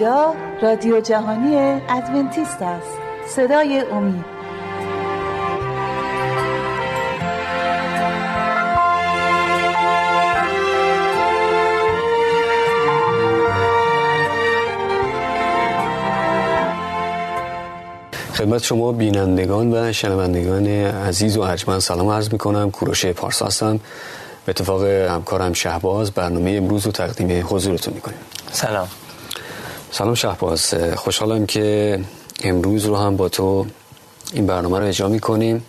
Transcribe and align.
اینجا 0.00 0.34
رادیو 0.62 1.00
جهانی 1.00 1.56
ادونتیست 1.88 2.62
است. 2.62 2.88
صدای 3.28 3.80
امید. 3.80 4.24
خدمت 18.34 18.62
شما 18.62 18.92
بینندگان 18.92 19.74
و 19.74 19.92
شنوندگان 19.92 20.66
عزیز 20.66 21.36
و 21.36 21.40
ارجمند 21.40 21.78
سلام 21.78 22.08
عرض 22.08 22.32
می 22.32 22.38
کنم 22.38 22.70
کوروش 22.70 23.06
پارسا 23.06 23.46
هستم. 23.46 23.76
به 24.46 24.50
اتفاق 24.50 24.84
همکارم 24.84 25.52
شهباز 25.52 26.10
برنامه 26.10 26.50
امروز 26.50 26.86
رو 26.86 26.92
تقدیم 26.92 27.46
حضورتون 27.50 27.94
می 27.94 28.00
کنیم 28.00 28.18
سلام. 28.52 28.88
سلام 29.92 30.14
شهباز. 30.14 30.74
خوشحالم 30.96 31.46
که 31.46 31.98
امروز 32.44 32.84
رو 32.84 32.96
هم 32.96 33.16
با 33.16 33.28
تو 33.28 33.66
این 34.32 34.46
برنامه 34.46 34.78
رو 34.78 34.84
اجرا 34.84 35.08
می 35.08 35.20
کنیم 35.20 35.64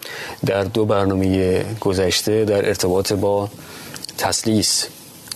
در 0.45 0.63
دو 0.63 0.85
برنامه 0.85 1.65
گذشته 1.79 2.45
در 2.45 2.67
ارتباط 2.67 3.13
با 3.13 3.49
تسلیس 4.17 4.87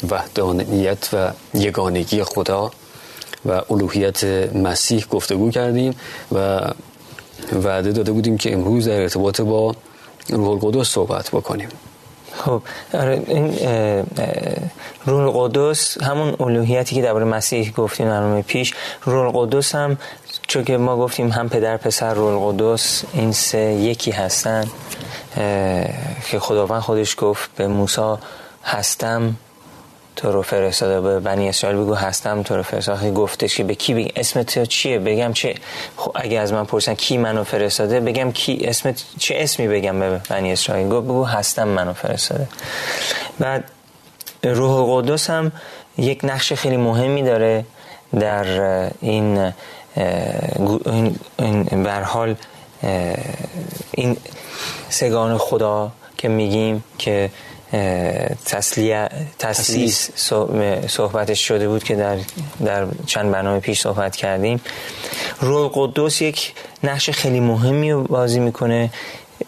وحدانیت 0.10 1.10
و 1.14 1.32
یگانگی 1.54 2.24
خدا 2.24 2.72
و 3.46 3.62
الوهیت 3.70 4.24
مسیح 4.56 5.06
گفتگو 5.10 5.52
کردیم 5.52 5.96
و 6.32 6.60
وعده 7.64 7.92
داده 7.92 8.12
بودیم 8.12 8.38
که 8.38 8.54
امروز 8.54 8.88
در 8.88 9.02
ارتباط 9.02 9.42
با 9.42 9.76
روح 10.30 10.50
القدس 10.50 10.88
صحبت 10.88 11.30
بکنیم. 11.30 11.70
خب 12.46 12.62
آره، 12.94 13.24
این 13.28 13.54
روح 15.06 15.36
القدس 15.36 16.02
همون 16.02 16.36
الوهیتی 16.40 16.96
که 16.96 17.02
درباره 17.02 17.26
مسیح 17.26 17.72
گفتیم 17.72 18.08
برنامه 18.08 18.42
پیش 18.42 18.74
روح 19.04 19.36
القدس 19.36 19.76
هم 19.76 19.98
چون 20.48 20.64
که 20.64 20.78
ما 20.78 20.98
گفتیم 20.98 21.30
هم 21.30 21.50
پدر 21.50 21.78
پسر 21.78 22.14
روح 22.14 22.34
القدس 22.34 23.04
این 23.14 23.32
سه 23.32 23.60
یکی 23.60 24.12
هستن 24.12 24.68
که 26.32 26.40
خداوند 26.40 26.82
خودش 26.82 27.16
گفت 27.20 27.50
به 27.56 27.68
موسی 27.68 28.16
هستم. 28.64 29.36
تو 30.16 30.32
رو 30.32 30.42
فرستاده 30.42 31.02
به 31.02 31.20
بنی 31.20 31.50
اسرائیل 31.50 31.80
بگو 31.80 31.94
هستم 31.94 32.44
تو 32.44 32.56
رو 32.56 32.64
فرستاده. 32.64 33.12
گفتش 33.12 33.58
که 33.58 33.64
به 33.64 33.76
کی 33.76 33.94
بگم 33.94 34.08
اسمت 34.16 34.64
چیه؟ 34.64 35.00
بگم 35.00 35.34
چه؟ 35.34 35.56
خب 35.98 36.12
اگه 36.16 36.40
از 36.40 36.54
من 36.54 36.66
پرسن 36.66 36.94
کی 36.94 37.18
منو 37.18 37.44
فرستاده 37.44 38.00
بگم 38.00 38.32
کی 38.32 38.62
اسمت 38.64 39.04
چه 39.20 39.36
اسمی 39.38 39.68
بگم 39.68 40.00
به 40.00 40.22
بنی 40.30 40.52
اسرائیل؟ 40.52 40.90
گفت 40.90 41.06
بگو 41.06 41.24
هستم 41.24 41.68
منو 41.68 41.94
فرستاده. 41.94 42.48
بعد 43.40 43.72
روح 44.44 44.72
القدس 44.72 45.30
هم 45.30 45.52
یک 45.98 46.20
نقش 46.24 46.54
خیلی 46.54 46.78
مهمی 46.78 47.24
داره 47.24 47.66
در 48.20 48.46
این 49.02 49.54
این, 50.86 51.16
این 51.38 51.88
حال 51.88 52.36
این 53.92 54.18
سگان 54.90 55.38
خدا 55.38 55.92
که 56.18 56.28
میگیم 56.28 56.84
که 56.98 57.30
تسلیه 58.46 59.10
تسلیس 59.40 60.10
صحبتش 60.88 61.48
شده 61.48 61.68
بود 61.68 61.84
که 61.84 61.96
در, 61.96 62.18
در 62.66 62.88
چند 63.06 63.32
برنامه 63.32 63.60
پیش 63.60 63.82
صحبت 63.82 64.16
کردیم. 64.16 64.62
روح 65.40 65.72
قدوس 65.74 66.22
یک 66.22 66.54
نقش 66.84 67.10
خیلی 67.10 67.40
مهمی 67.40 67.92
رو 67.92 68.04
بازی 68.04 68.40
می‌کنه 68.40 68.92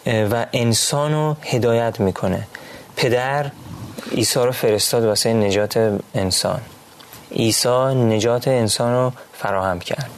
و 0.06 0.46
انسان 0.52 1.12
رو 1.12 1.36
هدایت 1.44 2.00
می‌کنه. 2.00 2.46
پدر 2.96 3.50
عیسی 4.12 4.40
رو 4.40 4.52
فرستاد 4.52 5.04
واسه 5.04 5.32
نجات 5.32 5.98
انسان. 6.14 6.60
عیسی 7.32 7.94
نجات 7.94 8.48
انسان 8.48 8.92
رو 8.92 9.12
فراهم 9.32 9.78
کرد. 9.78 10.10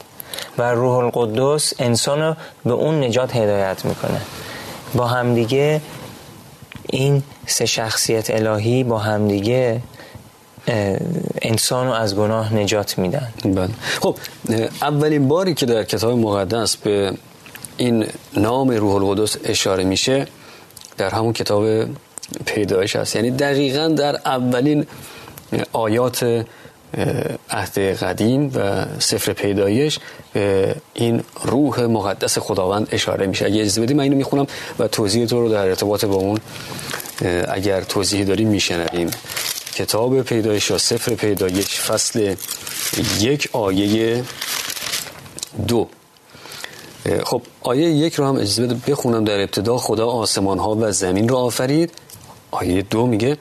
و 0.58 0.62
روح 0.72 0.96
القدس 0.96 1.72
انسان 1.78 2.20
رو 2.22 2.34
به 2.64 2.72
اون 2.72 3.04
نجات 3.04 3.36
هدایت 3.36 3.84
می‌کنه. 3.84 4.20
با 4.94 5.06
همدیگه 5.06 5.80
این 6.88 7.22
سه 7.46 7.66
شخصیت 7.66 8.30
الهی 8.30 8.84
با 8.84 8.98
همدیگه 8.98 9.80
انسان 11.42 11.86
رو 11.86 11.92
از 11.92 12.16
گناه 12.16 12.54
نجات 12.54 12.98
میدن. 12.98 13.32
بله. 13.44 13.68
خب 14.00 14.16
اولین 14.82 15.28
باری 15.28 15.54
که 15.54 15.66
در 15.66 15.84
کتاب 15.84 16.18
مقدس 16.18 16.76
به 16.76 17.12
این 17.76 18.06
نام 18.36 18.70
روح 18.70 18.94
القدس 18.94 19.36
اشاره 19.44 19.84
میشه 19.84 20.26
در 20.98 21.10
همون 21.10 21.32
کتاب 21.32 21.64
پیدایش 22.46 22.96
هست. 22.96 23.16
یعنی 23.16 23.30
دقیقا 23.30 23.88
در 23.88 24.16
اولین 24.16 24.86
آیات 25.72 26.44
عهد 27.50 27.78
قدیم 27.78 28.52
و 28.54 28.86
سفر 28.98 29.32
پیدایش 29.32 29.98
این 30.94 31.22
روح 31.44 31.80
مقدس 31.80 32.38
خداوند 32.38 32.88
اشاره 32.92 33.26
میشه. 33.26 33.44
اگه 33.44 33.60
اجازه 33.60 33.80
بدیم 33.80 33.96
من 33.96 34.02
اینو 34.02 34.16
می‌خونم 34.16 34.46
و 34.78 34.88
توضیح 34.88 35.26
تو 35.26 35.40
رو 35.40 35.48
در 35.48 35.68
ارتباط 35.68 36.04
با 36.04 36.14
اون 36.14 36.38
اگر 37.48 37.80
توضیحی 37.80 38.24
داریم 38.24 38.48
میشنویم. 38.48 39.10
کتاب 39.74 40.22
پیدایش 40.22 40.70
یا 40.70 40.78
سفر 40.78 41.14
پیدایش 41.14 41.80
فصل 41.80 42.34
یک 43.20 43.48
آیه 43.52 44.24
دو. 45.68 45.88
خب 47.24 47.42
آیه 47.60 47.90
یک 47.90 48.14
رو 48.14 48.26
هم 48.26 48.36
اجازه 48.36 48.66
بده 48.66 48.92
بخونم 48.92 49.24
در 49.24 49.40
ابتدا. 49.40 49.78
خدا 49.78 50.06
آسمان 50.06 50.58
ها 50.58 50.76
و 50.80 50.92
زمین 50.92 51.28
رو 51.28 51.36
آفرید. 51.36 51.90
آیه 52.50 52.82
دو 52.82 53.06
میگه 53.06 53.36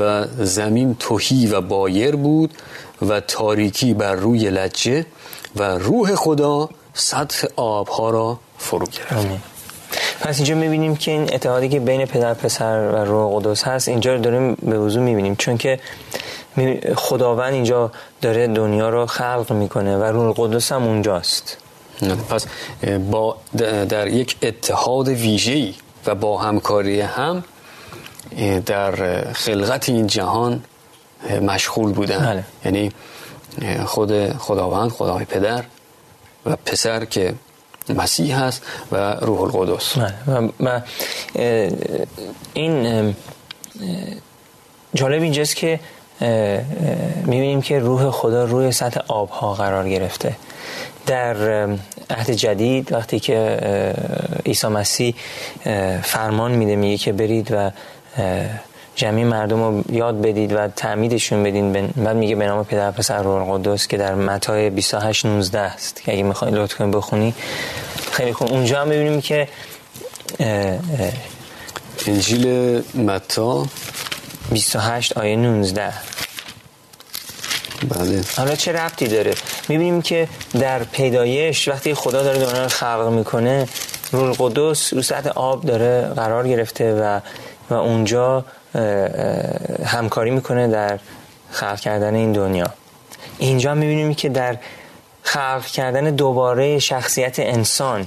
و 0.00 0.26
زمین 0.44 0.96
توهی 0.98 1.46
و 1.46 1.60
بایر 1.60 2.16
بود 2.16 2.54
و 3.02 3.20
تاریکی 3.20 3.94
بر 3.94 4.14
روی 4.14 4.50
لجه 4.50 5.06
و 5.56 5.62
روح 5.62 6.14
خدا 6.14 6.68
سطح 6.94 7.48
آبها 7.56 8.10
را 8.10 8.38
فرو 8.58 8.86
گرفت. 8.86 9.26
پس 10.20 10.36
اینجا 10.36 10.54
می‌بینیم 10.54 10.96
که 10.96 11.10
این 11.10 11.34
اتحادی 11.34 11.68
که 11.68 11.80
بین 11.80 12.06
پدر 12.06 12.34
پسر 12.34 12.90
و 12.92 12.96
روح 12.96 13.40
قدس 13.40 13.64
هست 13.64 13.88
اینجا 13.88 14.14
رو 14.14 14.20
داریم 14.20 14.54
به 14.54 14.78
وضوع 14.78 15.02
می‌بینیم. 15.02 15.36
چون 15.36 15.58
که 15.58 15.80
خداوند 16.96 17.54
اینجا 17.54 17.92
داره 18.22 18.46
دنیا 18.46 18.88
رو 18.88 19.06
خلق 19.06 19.52
می‌کنه 19.52 19.96
و 19.96 20.02
روح 20.04 20.34
قدس 20.36 20.72
هم 20.72 20.82
اونجاست. 20.82 21.56
پس 22.30 22.46
با 23.10 23.36
در 23.88 24.08
یک 24.08 24.36
اتحاد 24.42 25.08
ویژه‌ای 25.08 25.74
و 26.06 26.14
با 26.14 26.38
همکاری 26.38 27.00
هم 27.00 27.44
در 28.66 29.22
خلقت 29.32 29.88
این 29.88 30.06
جهان 30.06 30.62
مشغول 31.42 31.92
بودن 31.92 32.18
بله. 32.18 32.44
یعنی 32.64 32.92
خود 33.86 34.32
خداوند 34.32 34.90
خدای 34.90 35.24
پدر 35.24 35.64
و 36.46 36.56
پسر 36.56 37.04
که 37.04 37.34
مسیح 37.88 38.38
هست 38.38 38.62
و 38.92 38.96
روح 39.14 39.40
القدس 39.40 39.98
بله. 39.98 40.50
و 40.60 40.80
این 42.54 43.14
جالب 44.94 45.22
اینجاست 45.22 45.56
که 45.56 45.80
می‌بینیم 47.26 47.62
که 47.62 47.78
روح 47.78 48.10
خدا 48.10 48.44
روی 48.44 48.72
سطح 48.72 49.00
آبها 49.08 49.54
قرار 49.54 49.88
گرفته 49.88 50.36
در 51.06 51.66
عهد 52.10 52.30
جدید 52.30 52.92
وقتی 52.92 53.20
که 53.20 53.58
عیسی 54.46 54.66
مسیح 54.66 55.14
فرمان 56.02 56.52
میده 56.52 56.76
میگه 56.76 56.98
که 56.98 57.12
برید 57.12 57.48
و 57.52 57.70
جمعی 59.00 59.24
مردم 59.24 59.62
رو 59.62 59.82
یاد 59.92 60.20
بدید 60.20 60.52
و 60.52 60.68
تعمیدشون 60.68 61.42
بدین. 61.42 61.72
بعد 61.72 62.16
میگه 62.16 62.36
به 62.36 62.46
نام 62.46 62.64
پدر 62.64 62.90
پسر 62.90 63.22
روح 63.22 63.50
القدس 63.50 63.86
که 63.86 63.96
در 63.96 64.14
متای 64.14 64.70
28 64.70 65.26
19 65.26 65.58
است. 65.58 66.02
که 66.04 66.12
اگه 66.12 66.22
می‌خواین 66.22 66.54
لطف 66.54 66.74
کنید 66.74 66.94
بخونی. 66.94 67.34
خیلی 68.12 68.32
خوب. 68.32 68.52
اونجا 68.52 68.80
هم 68.80 68.88
می‌بینیم 68.88 69.20
که 69.20 69.48
انجیل 72.06 72.82
متا. 72.94 73.66
28 74.52 75.18
آیه 75.18 75.36
19 75.36 75.92
بله. 77.88 78.22
حالا 78.36 78.56
چه 78.56 78.72
ربطی 78.72 79.08
داره؟ 79.08 79.34
می‌بینیم 79.68 80.02
که 80.02 80.28
در 80.60 80.84
پیدایش 80.84 81.68
وقتی 81.68 81.94
خدا 81.94 82.22
داره 82.22 82.38
دنیا 82.38 82.62
رو 82.62 82.68
خلق 82.68 83.08
می‌کنه 83.12 83.68
روح 84.12 84.22
القدس 84.40 84.92
رو 84.92 85.02
سطح 85.02 85.30
آب 85.30 85.64
داره 85.64 86.02
قرار 86.16 86.48
گرفته 86.48 86.94
و 86.94 87.20
و 87.70 87.74
اونجا 87.74 88.44
همکاری 89.84 90.30
می‌کنه 90.30 90.68
در 90.68 90.98
خلق 91.50 91.80
کردن 91.80 92.14
این 92.14 92.32
دنیا. 92.32 92.66
اینجا 93.38 93.74
می‌بینیم 93.74 94.14
که 94.14 94.28
در 94.28 94.56
خلق 95.22 95.66
کردن 95.66 96.10
دوباره 96.10 96.78
شخصیت 96.78 97.38
انسان 97.38 98.06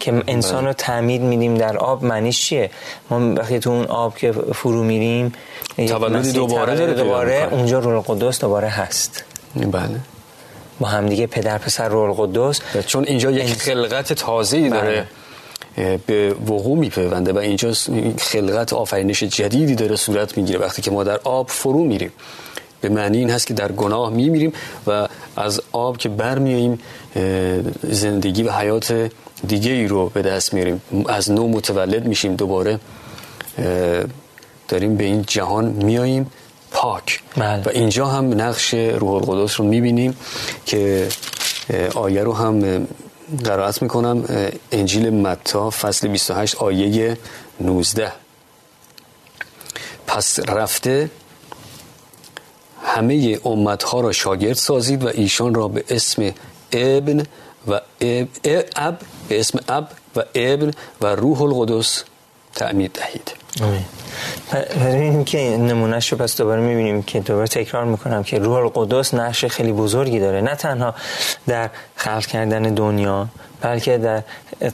که 0.00 0.22
انسان 0.26 0.66
رو 0.66 0.72
تعمید 0.72 1.22
میدیم 1.22 1.54
در 1.54 1.76
آب 1.76 2.04
معنیش 2.04 2.44
چیه؟ 2.44 2.70
ما 3.10 3.34
وقتی 3.34 3.58
تو 3.58 3.70
اون 3.70 3.84
آب 3.86 4.16
که 4.16 4.32
فرو 4.32 4.84
میریم 4.84 5.32
تولد 5.76 6.32
دوباره 6.32 6.74
داره 6.74 6.94
دوباره 6.94 7.48
اونجا 7.50 7.78
رول 7.78 8.00
قدس 8.00 8.40
دوباره 8.40 8.68
هست. 8.68 9.24
بله. 9.54 10.00
با 10.80 10.88
همدیگه 10.88 11.26
پدر 11.26 11.58
پسر 11.58 11.88
رول 11.88 12.12
قدس 12.12 12.60
چون 12.86 13.04
اینجا 13.04 13.30
یک 13.30 13.62
خلقت 13.62 14.12
تازه‌ای 14.12 14.68
داره. 14.68 14.90
بله. 14.90 15.06
به 16.06 16.34
وقوع 16.46 16.78
میپیونده 16.78 17.32
و 17.32 17.38
اینجا 17.38 17.72
خلقت 18.18 18.72
آفرینش 18.72 19.22
جدیدی 19.22 19.74
داره 19.74 19.96
صورت 19.96 20.36
می‌گیره 20.36 20.58
وقتی 20.58 20.82
که 20.82 20.90
ما 20.90 21.04
در 21.04 21.20
آب 21.24 21.48
فرو 21.48 21.84
میریم. 21.84 22.12
به 22.80 22.88
معنی 22.88 23.18
این 23.18 23.30
هست 23.30 23.46
که 23.46 23.54
در 23.54 23.72
گناه 23.72 24.10
میمیریم 24.10 24.52
و 24.86 25.08
از 25.36 25.60
آب 25.72 25.96
که 25.96 26.08
برمیاییم 26.08 26.78
زندگی 27.82 28.42
و 28.42 28.52
حیات 28.52 29.10
دیگه 29.48 29.72
ای 29.72 29.86
رو 29.86 30.08
به 30.08 30.22
دست 30.22 30.54
میاریم 30.54 30.82
از 31.08 31.30
نو 31.30 31.48
متولد 31.48 32.06
میشیم 32.06 32.36
دوباره 32.36 32.80
داریم 34.68 34.96
به 34.96 35.04
این 35.04 35.24
جهان 35.26 35.64
میاییم 35.64 36.30
پاک. 36.70 37.20
بله. 37.36 37.62
و 37.62 37.68
اینجا 37.68 38.06
هم 38.06 38.40
نقش 38.40 38.74
روح 38.74 39.12
القدس 39.12 39.60
رو 39.60 39.66
می‌بینیم 39.66 40.16
که 40.66 41.08
آیه 41.94 42.22
رو 42.22 42.32
هم 42.32 42.86
قرائت 43.44 43.82
می‌کنم 43.82 44.24
انجیل 44.72 45.10
متا 45.10 45.70
فصل 45.70 46.08
28 46.08 46.54
آیه 46.56 47.18
19 47.60 48.12
پس 50.06 50.40
رفته 50.40 51.10
همه 52.82 53.40
امتها 53.44 54.00
را 54.00 54.12
شاگرد 54.12 54.56
سازید 54.56 55.04
و 55.04 55.08
ایشان 55.08 55.54
را 55.54 55.68
به 55.68 55.84
اسم 55.90 56.34
ابن 56.72 57.26
و 57.68 57.80
اب, 58.76 58.98
به 59.28 59.40
اسم 59.40 59.58
اب 59.68 59.88
و 60.16 60.24
ابن 60.34 60.70
و 61.00 61.06
روح 61.06 61.42
القدس 61.42 62.04
تعمید 62.54 62.92
دهید. 62.92 63.32
این 64.82 65.24
که 65.24 65.38
نمونهش 65.38 66.12
رو 66.12 66.18
پس 66.18 66.36
دوباره 66.36 66.60
می‌بینیم 66.60 67.02
که 67.02 67.20
دوباره 67.20 67.46
تکرار 67.46 67.84
می‌کنم 67.84 68.22
که 68.22 68.38
روح 68.38 68.56
القدس 68.56 69.14
نقش 69.14 69.44
خیلی 69.44 69.72
بزرگی 69.72 70.20
داره. 70.20 70.40
نه 70.40 70.54
تنها 70.54 70.94
در 71.46 71.70
خلق 71.96 72.26
کردن 72.26 72.62
دنیا 72.62 73.28
بلکه 73.60 73.98
در 73.98 74.22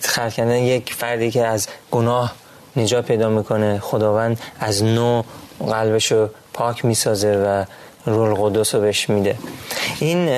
خلق 0.00 0.32
کردن 0.32 0.56
یک 0.56 0.94
فردی 0.94 1.31
که 1.31 1.46
از 1.46 1.69
گناه 1.90 2.34
نجات 2.76 3.06
پیدا 3.06 3.28
می‌کنه. 3.28 3.78
خداوند 3.78 4.40
از 4.60 4.84
نو 4.84 5.22
قلبش 5.60 6.12
رو 6.12 6.28
پاک 6.52 6.84
می‌سازه 6.84 7.36
و 7.36 7.64
روح 8.10 8.28
القدس 8.28 8.75
رو 8.75 8.81
بهش 8.81 9.08
میده. 9.08 9.36
این 10.00 10.28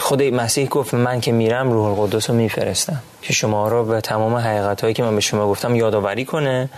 خود 0.00 0.22
مسیح 0.22 0.68
گفت 0.68 0.94
من 0.94 1.20
که 1.20 1.32
میرم 1.32 1.72
روح 1.72 2.00
القدس 2.00 2.30
رو 2.30 2.36
میفرستم. 2.36 3.02
که 3.22 3.32
شما 3.32 3.68
رو 3.68 3.84
به 3.84 4.00
تمام 4.00 4.34
حقیقت 4.34 4.80
هایی 4.80 4.94
که 4.94 5.02
من 5.02 5.14
به 5.14 5.20
شما 5.20 5.48
گفتم 5.48 5.76
یادآوری 5.76 6.24
کنه 6.24 6.68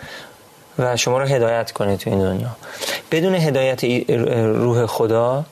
و 0.79 0.97
شما 0.97 1.19
رو 1.19 1.27
هدایت 1.27 1.73
کنه 1.73 1.97
تو 1.97 2.11
این 2.11 2.19
دنیا. 2.19 2.57
بدون 3.11 3.35
هدایت 3.35 3.85
روح 4.65 4.87
خدا 4.87 5.45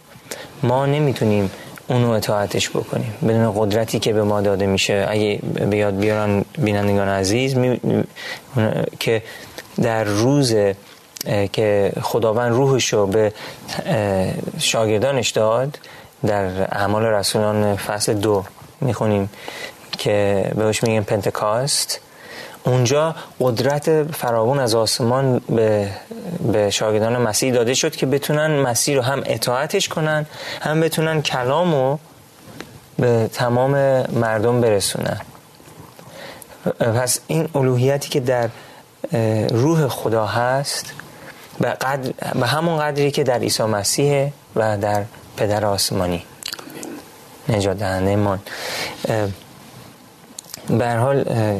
ما 0.63 0.87
نمی‌تونیم 0.87 1.51
اونو 1.89 2.11
اطاعتش 2.11 2.71
بکنیم. 2.71 3.15
بدون 3.23 3.53
قدرتی 3.57 3.99
که 3.99 4.13
به 4.13 4.23
ما 4.23 4.41
داده 4.41 4.67
میشه. 4.67 5.07
اگه 5.09 5.39
بیاد 5.71 5.97
بیارن 5.97 6.45
بینندگان 6.59 7.09
عزیز 7.09 7.57
که 9.01 9.23
در 9.83 10.05
روز 10.05 10.55
که 11.53 11.93
خداوند 12.03 12.53
روحش 12.53 12.93
رو 12.93 13.07
به 13.07 13.33
شاگردانش 14.59 15.31
داد 15.31 15.79
در 16.27 16.45
اعمال 16.75 17.05
رسولان 17.05 17.77
فصل 17.77 18.15
دو 18.15 18.45
می‌خونیم 18.81 19.31
که 19.99 20.51
بهش 20.57 20.83
میگیم 20.83 21.03
پنتکاست. 21.03 22.01
اونجا 22.65 23.15
قدرت 23.41 24.13
فراوان 24.13 24.59
از 24.59 24.75
آسمان 24.75 25.39
به, 25.39 25.91
به 26.53 26.71
شاگردان 26.71 27.17
مسیح 27.17 27.53
داده 27.53 27.75
شد 27.75 27.97
که 27.97 28.07
بتونن 28.07 28.61
مسیح 28.61 28.97
رو 28.97 29.03
هم 29.03 29.23
اطاعتش 29.27 29.89
کنن 29.89 30.27
هم 30.61 30.81
بتونن 30.81 31.23
کلام 31.23 31.75
رو 31.75 31.99
به 32.99 33.31
تمام 33.33 33.73
مردم 34.13 34.61
برسونن. 34.61 35.21
پس 36.79 37.21
این 37.27 37.49
الوهیتی 37.55 38.09
که 38.09 38.21
در 38.21 38.49
روح 39.51 39.89
خدا 39.89 40.27
هست 40.27 40.93
به, 41.61 41.69
قدر، 41.69 42.13
به 42.35 42.47
همون 42.47 42.79
قدری 42.79 43.11
که 43.11 43.25
در 43.25 43.39
عیسی 43.39 43.63
مسیح 43.63 44.33
و 44.57 44.77
در 44.77 45.05
پدر 45.41 45.65
آسمانی. 45.65 46.23
نجات 47.49 47.79
دهنده 47.79 48.17
من 48.17 48.39
به 50.69 50.93
حال 50.93 51.17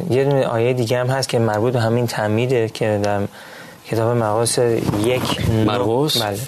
یه 0.09 0.23
دونه 0.23 0.45
آیه 0.45 0.73
دیگه 0.73 0.97
هم 0.99 1.07
هست 1.07 1.29
که 1.29 1.39
مربوط 1.39 1.73
به 1.73 1.81
همین 1.81 2.07
تعمیده 2.07 2.69
که 2.69 2.99
در 3.03 3.21
کتاب 3.87 4.17
مرقس 4.17 4.57
یک 5.03 5.49
مرقس 5.49 6.17
بله. 6.21 6.39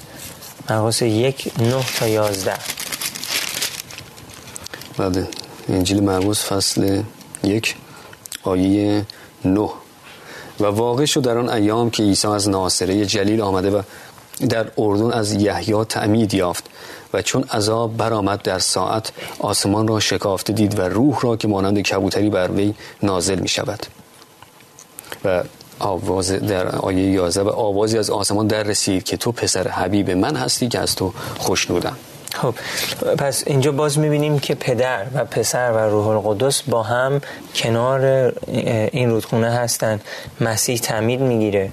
مرقس 0.69 1.01
یک 1.01 1.51
نه 1.59 1.83
تا 1.99 2.07
یازده. 2.07 2.53
بله. 4.97 5.27
انجیل 5.69 6.03
مرقس 6.03 6.45
فصل 6.45 7.01
یک 7.43 7.75
آیه 8.43 9.05
نه. 9.45 9.69
و 10.59 10.65
واقع 10.65 11.05
شد 11.05 11.21
در 11.21 11.37
آن 11.37 11.49
ایام 11.49 11.89
که 11.89 12.03
عیسی 12.03 12.27
از 12.27 12.49
ناصره 12.49 13.05
جلیل 13.05 13.41
آمده 13.41 13.69
و 13.71 13.81
در 14.49 14.71
اردن 14.77 15.11
از 15.11 15.33
یحیی 15.33 15.85
تعمید 15.85 16.33
یافت. 16.33 16.69
و 17.13 17.21
چون 17.21 17.43
عذاب 17.43 17.97
برآمد 17.97 18.41
در 18.41 18.59
ساعت 18.59 19.11
آسمان 19.39 19.87
را 19.87 19.99
شکافته 19.99 20.53
دید 20.53 20.79
و 20.79 20.81
روح 20.81 21.19
را 21.21 21.35
که 21.35 21.47
مانند 21.47 21.79
کبوتری 21.81 22.29
بر 22.29 22.51
وی 22.51 22.73
نازل 23.03 23.39
می 23.39 23.47
شود 23.47 23.79
و 25.25 25.43
آواز 25.79 26.31
در 26.31 26.67
آیه 26.67 27.11
11 27.11 27.41
و 27.41 27.49
آوازی 27.49 27.97
از 27.97 28.09
آسمان 28.09 28.47
در 28.47 28.63
رسید 28.63 29.03
که 29.03 29.17
تو 29.17 29.31
پسر 29.31 29.67
حبیب 29.67 30.11
من 30.11 30.35
هستی 30.35 30.67
که 30.67 30.79
از 30.79 30.95
تو 30.95 31.13
خوشنودم. 31.39 31.97
خب 32.33 32.55
پس 33.17 33.43
اینجا 33.47 33.71
باز 33.71 33.99
می‌بینیم 33.99 34.39
که 34.39 34.55
پدر 34.55 35.05
و 35.13 35.25
پسر 35.25 35.71
و 35.71 35.77
روح 35.77 36.07
القدس 36.07 36.61
با 36.61 36.83
هم 36.83 37.21
کنار 37.55 38.33
این 38.91 39.09
رودخونه 39.09 39.49
هستن. 39.49 40.01
مسیح 40.41 40.77
تعمید 40.77 41.21
می‌گیره. 41.21 41.71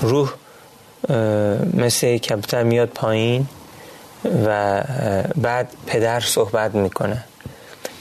روح 0.00 0.32
مثل 1.74 2.18
کبوتر 2.18 2.62
میاد 2.62 2.88
پایین. 2.88 3.46
و 4.46 4.82
بعد 5.36 5.68
پدر 5.86 6.20
صحبت 6.20 6.74
می‌کنه. 6.74 7.24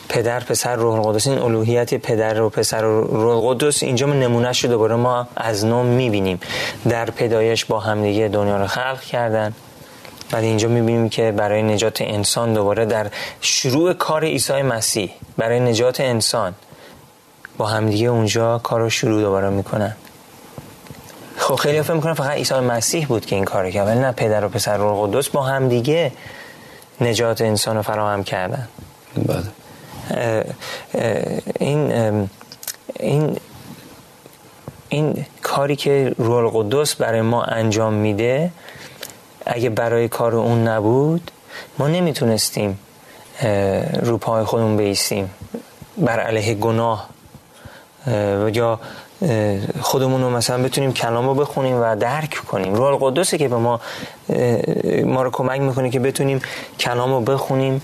پدر 0.10 0.40
پسر 0.40 0.76
روح 0.76 0.96
القدس. 0.96 1.28
این 1.28 1.38
الوهیت 1.38 1.94
پدر 1.94 2.42
و 2.42 2.50
پسر 2.50 2.86
و 2.86 3.02
روح 3.02 3.46
القدس 3.46 3.84
اینجا 3.84 4.08
نمونهش 4.08 4.64
رو 4.64 4.70
دوباره 4.70 4.96
ما 4.96 5.28
از 5.36 5.66
نو 5.66 5.84
می‌بینیم. 5.84 6.40
در 6.90 7.10
پیدایش 7.10 7.66
با 7.66 7.80
همدیگه 7.80 8.28
دنیا 8.28 8.58
رو 8.58 8.68
خلق 8.68 9.02
کردن. 9.02 9.54
بعد 10.32 10.44
اینجا 10.44 10.68
می‌بینیم 10.68 11.10
که 11.10 11.32
برای 11.32 11.64
نجات 11.64 12.02
انسان 12.02 12.54
دوباره 12.54 12.86
در 12.86 13.08
شروع 13.42 13.94
کار 13.94 14.24
عیسی 14.24 14.62
مسیح 14.62 15.12
برای 15.38 15.60
نجات 15.60 16.02
انسان 16.02 16.54
با 17.58 17.66
همدیگه 17.66 18.08
اونجا 18.08 18.58
کار 18.58 18.80
رو 18.80 18.90
شروع 18.90 19.22
دوباره 19.22 19.50
می‌کنن. 19.50 19.96
خب 21.44 21.56
خیلی 21.56 21.82
فکر 21.82 21.94
می‌کنن 21.94 22.14
فقط 22.14 22.30
عیسی 22.30 22.54
مسیح 22.54 23.08
بود 23.08 23.26
که 23.26 23.36
این 23.36 23.46
کار 23.46 23.72
کرد 23.72 23.88
ولی 23.88 24.00
نه 24.00 24.12
پدر 24.12 24.46
و 24.46 24.50
پسر 24.50 24.78
روح 24.78 25.00
القدس 25.00 25.30
با 25.30 25.44
هم 25.44 25.70
دیگه 25.70 26.12
نجات 27.02 27.42
انسان 27.42 27.76
رو 27.76 27.82
فراهم 27.82 28.24
کردن. 28.24 28.68
بله. 29.16 29.44
این 31.60 32.30
این 33.00 33.38
این 34.90 35.26
کاری 35.42 35.76
که 35.76 36.16
روح 36.18 36.38
القدس 36.38 36.96
برای 36.96 37.22
ما 37.22 37.44
انجام 37.44 37.94
میده 37.94 38.52
اگه 39.46 39.70
برای 39.70 40.08
کار 40.08 40.36
اون 40.36 40.68
نبود 40.68 41.32
ما 41.78 41.88
نمی‌تونستیم 41.88 42.80
رو 44.04 44.18
پای 44.18 44.44
خودمون 44.44 44.78
بیستیم. 44.78 45.30
بر 45.98 46.20
علیه 46.20 46.54
گناه 46.54 47.10
یا 48.54 48.80
خودمون 49.82 50.22
رو 50.22 50.30
مثلا 50.30 50.64
بتونیم 50.64 50.94
کلام 50.94 51.26
رو 51.28 51.34
بخونیم 51.34 51.76
و 51.82 51.96
درک 51.96 52.34
کنیم. 52.34 52.74
روح 52.74 52.88
القدسه 52.88 53.38
که 53.38 53.48
به 53.48 53.56
ما 53.56 53.80
ما 55.06 55.24
رو 55.24 55.32
کمک 55.32 55.62
می‌کنه 55.62 55.90
که 55.90 56.00
بتونیم 56.00 56.42
کلام 56.80 57.12
رو 57.12 57.22
بخونیم 57.22 57.82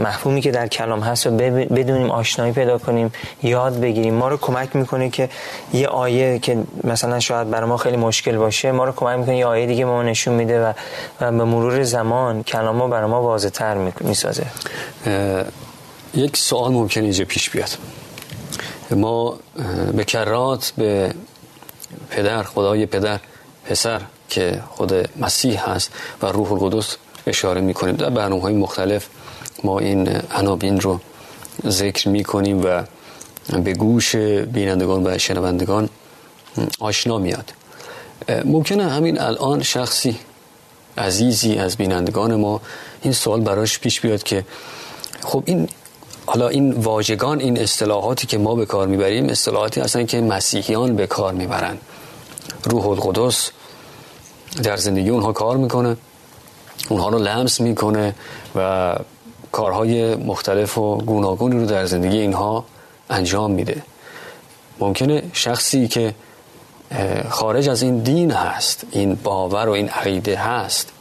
مفهومی 0.00 0.40
که 0.40 0.50
در 0.50 0.66
کلام 0.66 1.00
هست 1.00 1.26
و 1.26 1.30
بدونیم 1.30 2.10
آشنایی 2.10 2.52
پیدا 2.52 2.78
کنیم 2.78 3.12
یاد 3.42 3.80
بگیریم. 3.80 4.14
ما 4.14 4.28
رو 4.28 4.36
کمک 4.36 4.76
می‌کنه 4.76 5.10
که 5.10 5.28
یه 5.72 5.86
آیه 5.86 6.38
که 6.38 6.58
مثلا 6.84 7.20
شاید 7.20 7.50
برای 7.50 7.68
ما 7.68 7.76
خیلی 7.76 7.96
مشکل 7.96 8.36
باشه 8.36 8.72
ما 8.72 8.84
رو 8.84 8.92
کمک 8.92 9.18
می‌کنه 9.18 9.38
یه 9.38 9.46
آیه 9.46 9.66
دیگه 9.66 9.84
ما 9.84 10.02
نشون 10.02 10.34
میده 10.34 10.64
و, 10.64 10.72
و 11.20 11.32
به 11.32 11.44
مرور 11.44 11.82
زمان 11.82 12.42
کلام 12.42 12.82
رو 12.82 12.88
برای 12.88 13.10
ما 13.10 13.22
واضح 13.22 13.48
تر 13.48 13.74
می‌سازه. 14.00 14.46
یک 16.14 16.36
سوال 16.36 16.72
ممکن 16.72 17.00
اینجا 17.00 17.24
پیش 17.24 17.50
بیاد. 17.50 17.70
ما 18.90 19.38
به 19.96 20.04
کرات 20.04 20.72
به 20.76 21.14
پدر 22.10 22.42
خدای 22.42 22.86
پدر 22.86 23.20
پسر 23.64 24.00
که 24.28 24.62
خود 24.70 25.08
مسیح 25.16 25.70
هست 25.70 25.92
و 26.22 26.26
روح 26.26 26.52
القدس 26.52 26.96
اشاره 27.26 27.60
می‌کنیم. 27.60 27.96
در 27.96 28.10
برنامه 28.10 28.42
های 28.42 28.54
مختلف 28.54 29.06
ما 29.64 29.78
این 29.78 30.08
عناوین 30.30 30.80
رو 30.80 31.00
ذکر 31.68 32.08
می‌کنیم 32.08 32.64
و 32.64 32.82
به 33.64 33.72
گوش 33.72 34.16
بینندگان 34.16 35.06
و 35.06 35.18
شنوندگان 35.18 35.88
آشنا 36.80 37.18
میاد. 37.18 37.52
ممکنه 38.44 38.90
همین 38.90 39.20
الان 39.20 39.62
شخصی 39.62 40.18
عزیزی 40.98 41.58
از 41.58 41.76
بینندگان 41.76 42.34
ما 42.34 42.60
این 43.02 43.12
سوال 43.12 43.40
براش 43.40 43.78
پیش 43.78 44.00
بیاد 44.00 44.22
که 44.22 44.44
خب 45.22 45.42
این 45.46 45.68
حالا 46.26 46.48
این 46.48 46.72
واژگان 46.72 47.40
این 47.40 47.58
اصطلاحاتی 47.58 48.26
که 48.26 48.38
ما 48.38 48.54
به 48.54 48.66
کار 48.66 48.86
می‌بریم 48.86 49.28
اصطلاحاتی 49.28 49.80
هستن 49.80 50.06
که 50.06 50.20
مسیحیان 50.20 50.96
به 50.96 51.06
کار 51.06 51.32
می‌برن. 51.32 51.78
روح 52.64 52.86
القدس 52.86 53.50
در 54.62 54.76
زندگی 54.76 55.08
اونها 55.08 55.32
کار 55.32 55.56
می‌کنه 55.56 55.96
اونها 56.88 57.08
رو 57.08 57.18
لمس 57.18 57.60
می‌کنه 57.60 58.14
و 58.56 58.94
کارهای 59.52 60.14
مختلف 60.14 60.78
و 60.78 60.96
گوناگونی 60.96 61.60
رو 61.60 61.66
در 61.66 61.86
زندگی 61.86 62.18
اینها 62.18 62.64
انجام 63.10 63.50
میده. 63.50 63.82
ممکنه 64.78 65.22
شخصی 65.32 65.88
که 65.88 66.14
خارج 67.28 67.68
از 67.68 67.82
این 67.82 67.98
دین 67.98 68.30
هست 68.30 68.86
این 68.90 69.14
باور 69.14 69.68
و 69.68 69.72
این 69.72 69.88
عقیده 69.88 70.36
هست 70.36 70.92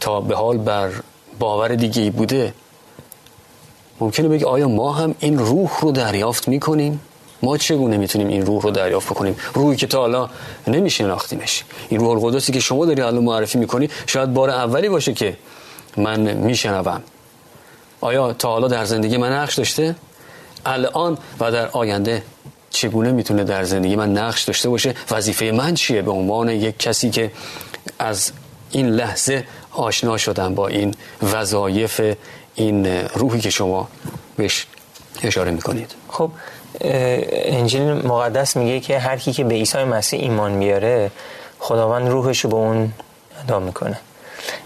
تا 0.00 0.20
به 0.20 0.36
حال 0.36 0.58
بر 0.58 0.90
باور 1.38 1.74
دیگه 1.74 2.10
بوده 2.10 2.54
ممکنه 4.00 4.28
بگه 4.28 4.46
آیا 4.46 4.68
ما 4.68 4.92
هم 4.92 5.14
این 5.18 5.38
روح 5.38 5.80
رو 5.80 5.92
دریافت 5.92 6.48
می‌کنیم؟ 6.48 7.00
ما 7.42 7.56
چگونه 7.56 7.96
می‌تونیم 7.96 8.28
این 8.28 8.46
روح 8.46 8.62
رو 8.62 8.70
دریافت 8.70 9.08
بکنیم؟ 9.08 9.36
روحی 9.54 9.76
که 9.76 9.86
تا 9.86 10.00
حالا 10.00 10.28
نمیشناختیمش. 10.66 11.64
این 11.88 12.00
روح 12.00 12.10
القدسی 12.10 12.52
که 12.52 12.60
شما 12.60 12.86
داری 12.86 13.02
الان 13.02 13.24
معرفی 13.24 13.58
می‌کنی 13.58 13.88
شاید 14.06 14.34
بار 14.34 14.50
اولی 14.50 14.88
باشه 14.88 15.12
که 15.12 15.36
من 15.96 16.20
میشنوم. 16.20 17.02
آیا 18.00 18.32
تا 18.32 18.48
حالا 18.48 18.68
در 18.68 18.84
زندگی 18.84 19.16
من 19.16 19.32
نقش 19.32 19.54
داشته؟ 19.54 19.94
الان 20.66 21.18
و 21.40 21.52
در 21.52 21.68
آینده 21.68 22.22
چگونه 22.70 23.12
می‌تونه 23.12 23.44
در 23.44 23.64
زندگی 23.64 23.96
من 23.96 24.12
نقش 24.12 24.42
داشته 24.42 24.68
باشه؟ 24.68 24.94
وظیفه 25.10 25.44
من 25.44 25.74
چیه؟ 25.74 26.02
به 26.02 26.10
عنوان 26.10 26.48
یک 26.48 26.78
کسی 26.78 27.10
که 27.10 27.32
از 27.98 28.32
این 28.70 28.88
لحظه 28.88 29.44
آشنا 29.72 30.16
شدم 30.16 30.54
با 30.54 30.68
این 30.68 30.94
وظایف 31.22 32.00
این 32.56 32.86
روحی 33.14 33.40
که 33.40 33.50
شما 33.50 33.88
بهش 34.36 34.66
اشاره 35.22 35.50
می‌کنید. 35.50 35.94
خب 36.08 36.30
انجیل 36.80 37.82
مقدس 37.82 38.56
میگه 38.56 38.80
که 38.80 38.98
هر 38.98 39.16
کی 39.16 39.32
که 39.32 39.44
به 39.44 39.54
عیسی 39.54 39.84
مسیح 39.84 40.20
ایمان 40.20 40.52
میاره 40.52 41.10
خداوند 41.58 42.08
روحش 42.08 42.40
رو 42.44 42.50
به 42.50 42.56
اون 42.56 42.92
ادا 43.44 43.58
می‌کنه. 43.58 43.98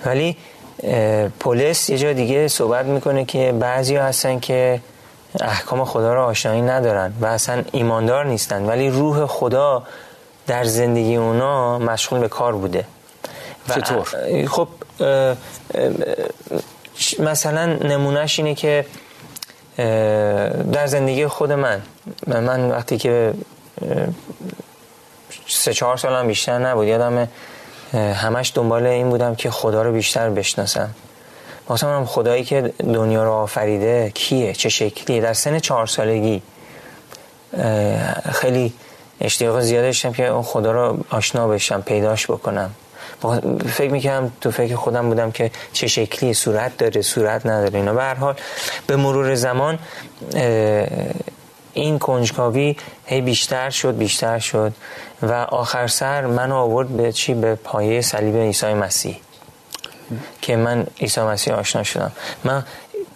ولی 0.07 0.37
پولس 1.41 1.91
یه 1.91 1.99
جا 1.99 2.13
دیگه 2.13 2.49
صحبت 2.49 2.87
می‌کنه 2.87 3.25
که 3.25 3.53
بعضی 3.53 3.97
هستن 3.97 4.41
که 4.41 4.81
احکام 5.41 5.85
خدا 5.85 6.15
رو 6.15 6.23
آشنایی 6.23 6.63
ندارن 6.63 7.13
و 7.21 7.27
اصلا 7.27 7.63
ایماندار 7.73 8.25
نیستن 8.27 8.67
ولی 8.67 8.91
روح 8.91 9.27
خدا 9.27 9.83
در 10.47 10.65
زندگی 10.65 11.17
اونا 11.17 11.79
مشغول 11.79 12.21
به 12.21 12.29
کار 12.29 12.53
بوده. 12.53 12.85
چطور؟ 13.69 14.07
خب 14.47 14.69
مثلا 17.19 17.67
نمونهش 17.67 18.39
اینه 18.39 18.55
که 18.55 18.87
در 20.73 20.87
زندگی 20.87 21.27
خود 21.27 21.53
من 21.53 21.83
من 22.27 22.71
وقتی 22.71 22.99
که 22.99 23.35
سه 25.49 25.75
چهار 25.75 25.97
سالم 25.97 26.27
بیشتر 26.27 26.59
نبود 26.59 26.87
یادم 26.87 27.29
همش 27.95 28.53
دنبال 28.55 28.87
این 28.87 29.11
بودم 29.11 29.35
که 29.35 29.51
خدا 29.51 29.83
رو 29.83 29.93
بیشتر 29.93 30.31
بشناسم. 30.31 30.91
واسه 31.69 31.87
هم 31.87 32.07
خدایی 32.07 32.45
که 32.45 32.73
دنیا 32.79 33.25
رو 33.25 33.33
آفریده 33.33 34.11
کیه؟ 34.15 34.53
چه 34.53 34.69
شکلیه؟ 34.69 35.21
در 35.21 35.33
سن 35.33 35.59
چهار 35.59 35.87
سالگی 35.87 36.43
خیلی 38.33 38.73
اشتیاق 39.21 39.61
زیاد 39.61 39.85
داشتم 39.85 40.13
که 40.13 40.27
اون 40.27 40.43
خدا 40.43 40.73
رو 40.73 41.05
آشنا 41.11 41.49
بشم 41.49 41.81
پیداش 41.81 42.31
بکنم. 42.31 42.71
فکر 43.69 43.93
می‌کنم 43.93 44.33
تو 44.41 44.51
فکر 44.51 44.77
خودم 44.77 45.09
بودم 45.09 45.31
که 45.31 45.51
چه 45.73 45.87
شکلی 45.87 46.35
صورت 46.35 46.77
داره 46.77 47.03
صورت 47.03 47.47
نداره 47.47 47.79
اینا. 47.79 47.95
به 47.95 48.03
هر 48.03 48.15
حال 48.15 48.35
به 48.87 48.97
مرور 48.97 49.35
زمان 49.35 49.79
این 51.73 51.99
کنجکاوی 51.99 52.77
هی 53.07 53.21
بیشتر 53.21 53.71
شد 53.71 53.97
بیشتر 53.97 54.39
شد 54.39 54.73
و 55.23 55.33
آخر 55.33 55.87
سر 55.87 56.27
من 56.27 56.53
آورد 56.53 56.89
به 56.89 57.13
چی؟ 57.13 57.35
به 57.35 57.55
پایه 57.55 58.01
صلیب 58.01 58.37
عیسی 58.37 58.75
مسیح. 58.75 59.21
که 60.43 60.57
من 60.57 60.87
عیسی 61.01 61.21
مسیح 61.21 61.55
آشنا 61.55 61.83
شدم. 61.83 62.13
من 62.45 62.63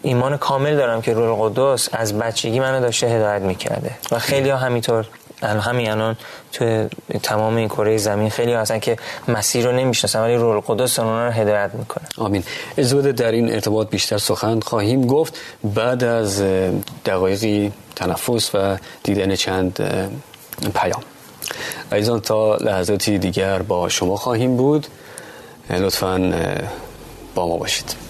ایمان 0.02 0.36
کامل 0.36 0.76
دارم 0.76 1.02
که 1.02 1.14
روح 1.14 1.40
القدس 1.40 1.88
از 1.92 2.18
بچگی 2.18 2.60
منو 2.60 2.80
داشته 2.80 3.06
هدایت 3.06 3.42
می‌کرده 3.42 3.90
و 4.10 4.18
خیلی 4.18 4.50
ها 4.50 4.56
همینطور 4.56 5.06
همین 5.42 5.90
الان 5.90 6.16
تو 6.52 6.88
تمام 7.22 7.56
این 7.56 7.68
کره 7.68 7.96
زمین 7.96 8.30
خیلی 8.30 8.52
هستن 8.52 8.78
که 8.78 8.96
مسیر 9.28 9.64
رو 9.66 9.72
نمی‌شناسن 9.72 10.20
ولی 10.20 10.34
روح 10.34 10.54
القدس 10.54 10.98
اونا 10.98 11.26
رو 11.26 11.32
هدایت 11.32 11.70
می‌کنه 11.74 12.04
آمین. 12.18 12.44
اجازه 12.78 13.12
در 13.12 13.32
این 13.32 13.52
ارتباط 13.52 13.88
بیشتر 13.90 14.18
سخن 14.18 14.60
خواهیم 14.60 15.06
گفت. 15.06 15.38
بعد 15.64 16.04
از 16.04 16.42
دقایقی 17.06 17.72
تنفس 17.96 18.54
و 18.54 18.76
دیدن 19.02 19.34
چند 19.34 19.72
پیام. 20.74 21.02
ایزان 21.92 22.20
تا 22.20 22.56
لحظاتی 22.56 23.18
دیگر 23.18 23.62
با 23.62 23.88
شما 23.88 24.16
خواهیم 24.16 24.56
بود. 24.56 24.86
لطفا 25.70 26.18
با 27.34 27.48
ما 27.48 27.56
باشید. 27.56 28.03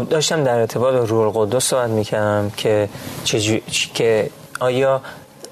خب 0.00 0.08
داشتم 0.08 0.44
در 0.44 0.58
ارتباط 0.58 1.08
روح 1.10 1.36
القدس 1.36 1.64
صحبت 1.64 1.90
می‌کردم 1.90 2.50
که 2.56 2.88
چجو... 3.24 3.58
که 3.94 4.30
آیا 4.60 5.00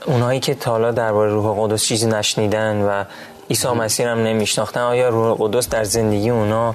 اونایی 0.07 0.40
که 0.40 0.55
تا 0.55 0.71
حالا 0.71 0.90
درباره 0.90 1.31
روح 1.31 1.47
القدس 1.47 1.85
چیزی 1.85 2.07
نشنیدن 2.07 2.83
و 2.83 3.05
عیسی 3.50 3.69
مسیح 3.69 4.09
هم 4.09 4.19
نمیشناختن 4.19 4.81
آیا 4.81 5.09
روح 5.09 5.26
القدس 5.26 5.69
در 5.69 5.85
زندگی 5.85 6.31
اونا 6.31 6.75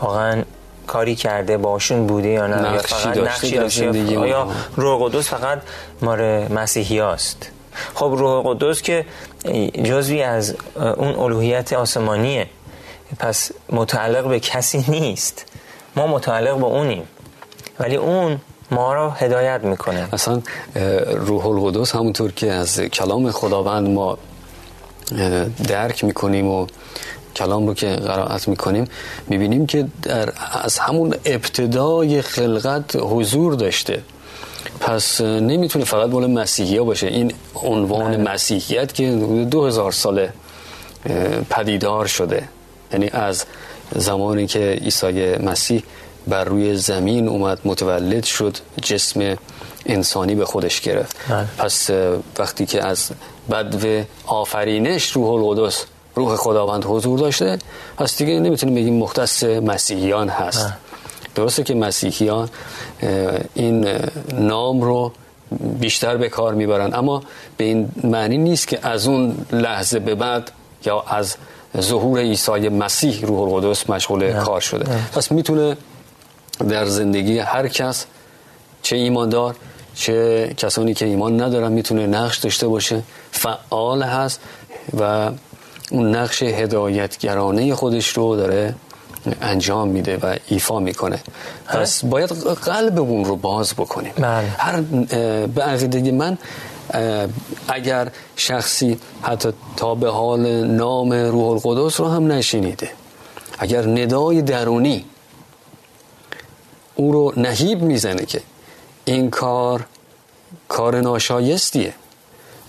واقعا 0.00 0.42
کاری 0.86 1.14
کرده 1.14 1.56
باشون 1.56 2.06
بوده 2.06 2.28
یا 2.28 2.46
نه؟ 2.46 2.56
نقشی 2.56 2.94
فقط 2.94 3.16
نقشی 3.16 3.56
داشته؟ 3.56 4.18
آیا 4.18 4.48
روح 4.76 5.02
القدس 5.02 5.28
فقط 5.28 5.60
مار 6.02 6.48
مسیحی 6.52 7.00
است 7.00 7.50
خب 7.94 8.14
روح 8.18 8.46
القدس 8.46 8.82
که 8.82 9.04
جزوی 9.84 10.22
از 10.22 10.56
اون 10.76 11.14
الوهیت 11.14 11.72
آسمانیه 11.72 12.46
پس 13.18 13.52
متعلق 13.70 14.28
به 14.28 14.40
کسی 14.40 14.84
نیست. 14.88 15.46
ما 15.96 16.06
متعلق 16.06 16.56
به 16.56 16.64
اونیم. 16.64 17.08
ولی 17.78 17.96
اون 17.96 18.40
ما 18.70 18.94
را 18.94 19.10
هدایت 19.10 19.60
می‌کنه. 19.64 20.08
اصلا 20.12 20.42
روح 21.06 21.46
القدس 21.46 21.94
همونطور 21.94 22.32
که 22.32 22.52
از 22.52 22.80
کلام 22.80 23.30
خداوند 23.30 23.88
ما 23.88 24.18
درک 25.68 26.04
می‌کنیم 26.04 26.46
و 26.48 26.66
کلام 27.36 27.66
رو 27.66 27.74
که 27.74 27.86
قرائت 27.86 28.48
می‌کنیم 28.48 28.84
می‌بینیم 29.28 29.66
که 29.66 29.86
در 30.02 30.32
از 30.62 30.78
همون 30.78 31.14
ابتدای 31.24 32.22
خلقت 32.22 32.96
حضور 32.96 33.54
داشته. 33.54 34.02
پس 34.80 35.20
نمی‌تونه 35.20 35.84
فقط 35.84 36.10
مال 36.10 36.26
مسیحی 36.26 36.78
ها 36.78 36.84
باشه. 36.84 37.06
این 37.06 37.32
عنوان 37.54 38.16
بله. 38.16 38.32
مسیحیت 38.32 38.94
که 38.94 39.10
دو 39.50 39.66
هزار 39.66 39.92
ساله 39.92 40.32
پدیدار 41.50 42.06
شده. 42.06 42.48
یعنی 42.92 43.10
از 43.12 43.44
زمانی 43.94 44.46
که 44.46 44.78
عیسی 44.82 45.36
مسیح 45.36 45.82
بر 46.28 46.44
روی 46.44 46.76
زمین 46.76 47.28
اومد 47.28 47.58
متولد 47.64 48.24
شد 48.24 48.56
جسم 48.82 49.36
انسانی 49.86 50.34
به 50.34 50.44
خودش 50.44 50.80
گرفت. 50.80 51.16
بله. 51.28 51.46
پس 51.58 51.90
وقتی 52.38 52.66
که 52.66 52.84
از 52.84 53.10
بدو 53.50 54.02
آفرینش 54.26 55.12
روح 55.12 55.28
القدس 55.28 55.84
روح 56.14 56.36
خداوند 56.36 56.84
حضور 56.84 57.18
داشته 57.18 57.58
پس 57.96 58.18
دیگه 58.18 58.40
نمی‌تونیم 58.40 58.74
بگیم 58.74 58.98
مختص 58.98 59.44
مسیحیان 59.44 60.28
هست. 60.28 60.72
درسته 61.34 61.62
که 61.62 61.74
مسیحیان 61.74 62.48
این 63.54 63.88
نام 64.32 64.82
رو 64.82 65.12
بیشتر 65.80 66.16
به 66.16 66.28
کار 66.28 66.54
می‌برن 66.54 66.94
اما 66.94 67.22
به 67.56 67.64
این 67.64 67.88
معنی 68.04 68.38
نیست 68.38 68.68
که 68.68 68.78
از 68.82 69.06
اون 69.06 69.46
لحظه 69.52 69.98
به 69.98 70.14
بعد 70.14 70.50
یا 70.86 71.00
از 71.00 71.36
ظهور 71.80 72.20
عیسی 72.20 72.68
مسیح 72.68 73.26
روح 73.26 73.40
القدس 73.40 73.90
مشغول 73.90 74.32
کار 74.32 74.60
شده. 74.60 74.84
پس 75.12 75.32
می‌تونه 75.32 75.76
در 76.58 76.84
زندگی 76.84 77.38
هر 77.38 77.68
کس 77.68 78.06
چه 78.82 78.96
ایماندار 78.96 79.56
چه 79.94 80.54
کسانی 80.56 80.94
که 80.94 81.04
ایمان 81.04 81.42
ندارن 81.42 81.72
می‌تونه 81.72 82.06
نقش 82.06 82.38
داشته 82.38 82.68
باشه 82.68 83.02
فعال 83.32 84.02
هست 84.02 84.40
و 85.00 85.30
اون 85.90 86.14
نقش 86.14 86.42
هدایتگرانه 86.42 87.74
خودش 87.74 88.08
رو 88.08 88.36
داره 88.36 88.74
انجام 89.42 89.88
میده 89.88 90.16
و 90.16 90.36
ایفا 90.46 90.78
می‌کنه. 90.80 91.18
پس 91.66 92.04
باید 92.04 92.30
قلب 92.64 92.98
اون 92.98 93.24
رو 93.24 93.36
باز 93.36 93.72
بکنیم. 93.72 94.12
بله. 94.16 94.48
هر 94.58 94.80
به 95.46 95.62
عقیده 95.62 96.12
من 96.12 96.38
اگر 97.68 98.08
شخصی 98.36 98.98
حتی 99.22 99.52
تا 99.76 99.94
به 99.94 100.10
حال 100.10 100.64
نام 100.64 101.12
روح 101.12 101.46
القدس 101.46 102.00
رو 102.00 102.08
هم 102.08 102.32
نشینیده 102.32 102.90
اگر 103.58 103.86
ندای 103.86 104.42
درونی 104.42 105.04
او 106.96 107.12
رو 107.12 107.32
نهیب 107.36 107.82
می‌زنه 107.82 108.24
که 108.26 108.42
این 109.04 109.30
کار 109.30 109.86
کار 110.68 111.00
ناشایستیه 111.00 111.94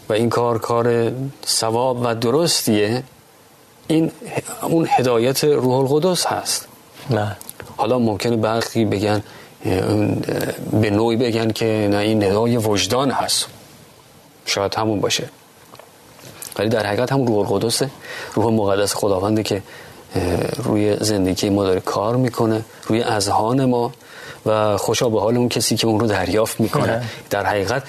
و 0.09 0.13
این 0.13 0.29
کار 0.29 0.59
کار 0.59 1.11
ثواب 1.47 2.01
و 2.03 2.15
درستیه 2.15 3.03
این 3.87 4.11
اون 4.61 4.87
هدایت 4.89 5.43
روح 5.43 5.73
القدس 5.73 6.25
هست. 6.25 6.67
نه. 7.09 7.37
حالا 7.77 7.99
ممکنه 7.99 8.37
برخی 8.37 8.85
بگن 8.85 9.23
به 10.71 10.89
نوعی 10.89 11.17
بگن 11.17 11.51
که 11.51 11.87
نه 11.91 11.97
این 11.97 12.23
ندای 12.23 12.57
وجدان 12.57 13.11
هست. 13.11 13.45
شاید 14.45 14.75
همون 14.75 14.99
باشه. 14.99 15.29
ولی 16.59 16.69
در 16.69 16.85
حقیقت 16.85 17.11
هم 17.11 17.25
روح 17.25 17.51
القدس 17.51 17.81
روح 18.33 18.53
مقدس 18.53 18.93
خداونده 18.93 19.43
که 19.43 19.63
روی 20.57 20.97
زندگی 21.01 21.49
ما 21.49 21.63
داره 21.63 21.79
کار 21.79 22.15
می‌کنه 22.15 22.65
روی 22.87 23.03
اذهان 23.03 23.65
ما 23.65 23.91
و 24.45 24.77
خوشا 24.77 25.09
به 25.09 25.21
حال 25.21 25.37
اون 25.37 25.49
کسی 25.49 25.75
که 25.75 25.87
اون 25.87 25.99
رو 25.99 26.07
دریافت 26.07 26.59
می‌کنه. 26.59 27.03
در 27.29 27.45
حقیقت 27.45 27.83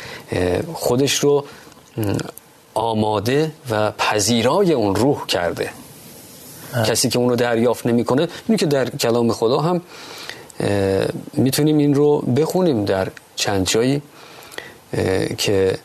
خودش 0.74 1.14
رو 1.14 1.44
آماده 2.74 3.52
و 3.70 3.92
پذیرای 3.92 4.72
اون 4.72 4.94
روح 4.94 5.26
کرده. 5.26 5.70
کسی 6.86 7.08
که 7.08 7.18
اون 7.18 7.28
رو 7.28 7.36
دریافت 7.36 7.86
نمی‌کنه 7.86 8.28
اینو 8.48 8.58
که 8.58 8.66
در 8.66 8.90
کلام 8.90 9.32
خدا 9.32 9.58
هم 9.58 9.80
می‌تونیم 11.32 11.78
این 11.78 11.94
رو 11.94 12.20
بخونیم 12.20 12.84
در 12.84 13.08
چند 13.36 13.66
جایی 13.66 14.02
که 15.38 15.78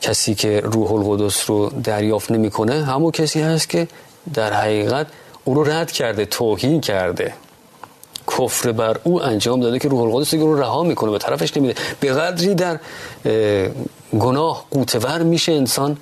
کسی 0.00 0.34
که 0.34 0.60
روح 0.60 0.92
القدس 0.92 1.50
رو 1.50 1.70
دریافت 1.84 2.30
نمی‌کنه 2.30 2.84
همون 2.84 3.10
کسی 3.10 3.40
هست 3.40 3.68
که 3.68 3.88
در 4.34 4.52
حقیقت 4.52 5.06
او 5.44 5.54
رو 5.54 5.64
رد 5.64 5.92
کرده 5.92 6.24
توهین 6.24 6.80
کرده. 6.80 7.34
کفر 8.28 8.72
بر 8.72 8.96
او 9.04 9.22
انجام 9.22 9.60
داده 9.60 9.78
که 9.78 9.88
روح 9.88 10.00
القدس 10.00 10.34
رو 10.34 10.60
رها 10.60 10.82
می‌کنه 10.82 11.10
به 11.10 11.18
طرفش 11.18 11.56
نمیده. 11.56 11.74
به 12.00 12.12
قدری 12.12 12.54
در 12.54 12.78
گناه 14.18 14.64
قوتور 14.70 15.22
میشه 15.22 15.52
انسان 15.52 15.96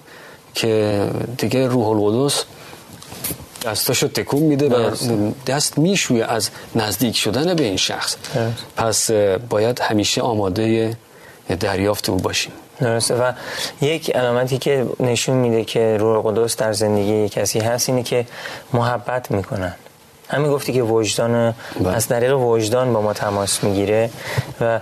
که 0.54 1.06
دیگه 1.38 1.66
روح 1.68 1.88
القدس 1.88 2.44
دستاشو 3.64 4.08
تکون 4.08 4.42
میده 4.42 4.68
و 4.68 4.90
دست 5.46 5.78
میشویه 5.78 6.24
از 6.24 6.50
نزدیک 6.74 7.16
شدن 7.16 7.54
به 7.54 7.64
این 7.64 7.76
شخص. 7.76 8.16
پس 8.76 9.10
باید 9.48 9.80
همیشه 9.80 10.22
آماده 10.22 10.96
دریافت 11.60 12.08
او 12.08 12.16
باشیم. 12.16 12.52
درسته. 12.80 13.14
و 13.14 13.32
یک 13.80 14.10
علامتی 14.16 14.58
که 14.58 14.86
نشون 15.00 15.36
میده 15.36 15.64
که 15.64 15.96
روح 16.00 16.26
القدس 16.26 16.56
در 16.56 16.72
زندگی 16.72 17.28
کسی 17.28 17.58
هست 17.58 17.88
اینه 17.88 18.02
که 18.02 18.26
محبت 18.72 19.30
می‌کنن. 19.30 19.74
همین 20.30 20.50
گفتی 20.50 20.72
که 20.72 20.82
وجدان 20.82 21.54
بله. 21.80 21.94
از 21.96 22.08
طریق 22.08 22.38
وجدان 22.38 22.92
با 22.92 23.00
ما 23.02 23.12
تماس 23.12 23.64
می‌گیره 23.64 24.10
و 24.60 24.80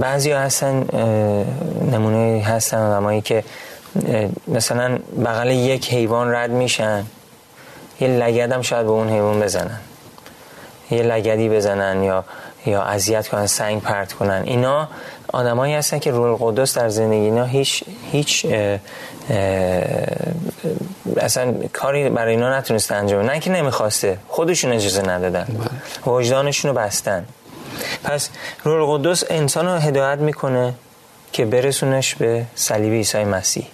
بعضی 0.00 0.32
هستن 0.32 0.86
نمونه 1.92 2.42
هستن 2.44 2.78
آدمایی 2.78 3.20
که 3.20 3.44
مثلا 4.48 4.98
بغل 5.24 5.50
یک 5.50 5.92
حیوان 5.92 6.34
رد 6.34 6.50
میشن 6.50 7.04
یه 8.00 8.08
لگد 8.08 8.60
شاید 8.60 8.86
به 8.86 8.92
اون 8.92 9.08
حیوان 9.08 9.40
بزنن 9.40 9.80
یه 10.90 11.02
لگدی 11.02 11.48
بزنن 11.48 12.02
یا 12.02 12.24
یا 12.66 12.82
اذیت 12.82 13.28
کنن 13.28 13.46
سنگ 13.46 13.82
پرت 13.82 14.12
کنن 14.12 14.42
اینا 14.44 14.88
آدمایی 15.32 15.74
هستن 15.74 15.98
که 15.98 16.10
روح 16.10 16.42
القدس 16.42 16.78
در 16.78 16.88
زندگی 16.88 17.20
اینا 17.20 17.44
هیچ 17.44 17.84
هیچ 18.12 18.46
اه 18.50 18.78
اه 19.30 19.82
اصلا 21.20 21.54
کاری 21.72 22.10
برای 22.10 22.34
اینا 22.34 22.58
نتونسته 22.58 22.94
انجام 22.94 23.30
نه 23.30 23.40
که 23.40 23.50
نمی‌خواسته 23.50 24.18
خودشون 24.28 24.72
اجازه 24.72 25.02
ندادن. 25.02 25.46
بله. 26.04 26.14
وجدانشون 26.14 26.70
رو 26.70 26.76
بستن. 26.76 27.24
پس 28.04 28.28
روح 28.64 28.90
القدس 28.90 29.24
انسان 29.30 29.66
رو 29.66 29.72
هدایت 29.72 30.18
می‌کنه 30.18 30.74
که 31.32 31.44
برسونش 31.44 32.14
به 32.14 32.44
صلیب 32.54 32.92
عیسی 32.92 33.24
مسیح. 33.24 33.66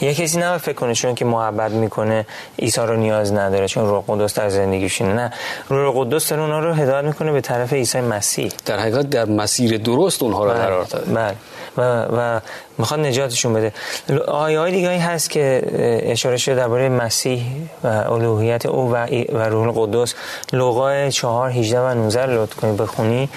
یه 0.00 0.14
کسی 0.14 0.38
نه 0.38 0.58
فکر 0.58 0.74
کنه 0.74 0.94
چون 0.94 1.14
که 1.14 1.24
محبت 1.24 1.70
می‌کنه 1.70 2.26
عیسی 2.58 2.80
رو 2.80 2.96
نیاز 2.96 3.32
نداره 3.32 3.68
چون 3.68 3.88
روح 3.88 4.04
قدس 4.08 4.34
در 4.34 4.48
زندگیشونه 4.48 5.14
نه 5.14 5.32
روح 5.68 5.94
قدس 6.04 6.28
داره 6.28 6.42
اونها 6.42 6.60
رو 6.60 6.72
هدایت 6.74 7.04
می‌کنه 7.04 7.32
به 7.32 7.40
طرف 7.40 7.72
عیسی 7.72 8.00
مسیح. 8.00 8.52
در 8.66 8.78
حقیقت 8.78 9.10
در 9.10 9.24
مسیر 9.24 9.78
درست 9.78 10.22
اونها 10.22 10.44
رو 10.44 10.50
بله. 10.50 10.60
قرار 10.60 10.84
داده. 10.84 11.12
بله. 11.12 11.34
و, 11.76 12.06
و 12.16 12.40
می‌خواد 12.78 13.00
نجاتشون 13.00 13.52
بده. 13.52 13.72
آیه 14.28 14.58
های 14.58 14.72
دیگه 14.72 14.98
هست 14.98 15.30
که 15.30 15.62
اشاره 16.02 16.36
شده 16.36 16.54
درباره 16.54 16.88
مسیح 16.88 17.44
و 17.84 17.86
الوهیت 17.86 18.66
او 18.66 18.92
و, 18.92 19.06
و 19.32 19.38
روح 19.38 19.78
القدس 19.78 20.14
لوقا 20.52 21.10
4 21.10 21.50
18 21.50 21.80
و 21.80 21.94
19 21.94 22.26
لطف 22.26 22.54
کنید 22.54 22.76
بخونی. 22.76 23.28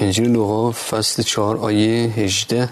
انجیل 0.00 0.30
لوقا 0.30 0.72
فصل 0.72 1.22
4 1.22 1.56
آیه 1.56 2.10
18 2.10 2.68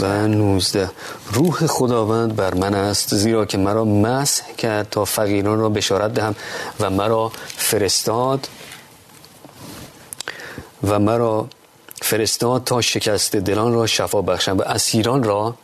و 0.00 0.28
19 0.28 0.90
روح 1.32 1.66
خداوند 1.66 2.36
بر 2.36 2.54
من 2.54 2.74
است 2.74 3.14
زیرا 3.14 3.44
که 3.44 3.58
مرا 3.58 3.84
مسح 3.84 4.52
کرد 4.52 4.90
تا 4.90 5.04
فقیران 5.04 5.60
را 5.60 5.68
بشارت 5.68 6.14
دهم 6.14 6.34
و 6.80 6.90
مرا 6.90 7.32
فرستاد 7.56 8.48
و 10.88 10.98
مرا 10.98 11.48
فرستاد 12.02 12.64
تا 12.64 12.80
شکست 12.80 13.36
دلان 13.36 13.74
را 13.74 13.86
شفا 13.86 14.22
بخشم 14.22 14.58
و 14.58 14.62
اسیران 14.62 15.22
را 15.22 15.54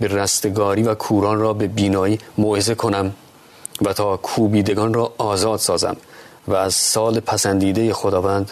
به 0.00 0.08
رستگاری 0.08 0.82
و 0.82 0.94
کوران 0.94 1.40
را 1.40 1.52
به 1.52 1.66
بینایی 1.66 2.18
موعظه 2.38 2.74
کنم 2.74 3.12
و 3.82 3.92
تا 3.92 4.16
کوبیدگان 4.16 4.94
را 4.94 5.12
آزاد 5.18 5.58
سازم 5.58 5.96
و 6.48 6.54
از 6.54 6.74
سال 6.74 7.20
پسندیده 7.20 7.92
خداوند 7.92 8.50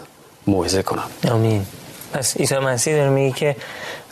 موعظه 0.49 0.83
کنم. 0.83 1.09
آمین. 1.31 1.67
پس 2.13 2.37
عیسی 2.37 2.59
مسیح 2.59 2.97
داره 2.97 3.11
میگه 3.11 3.37
که 3.37 3.57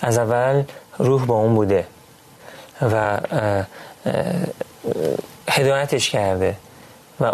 از 0.01 0.18
اول 0.18 0.62
روح 0.99 1.27
با 1.27 1.35
اون 1.35 1.55
بوده 1.55 1.87
و 2.83 3.20
هدایتش 5.49 6.11
کرده 6.11 6.57
و 7.20 7.31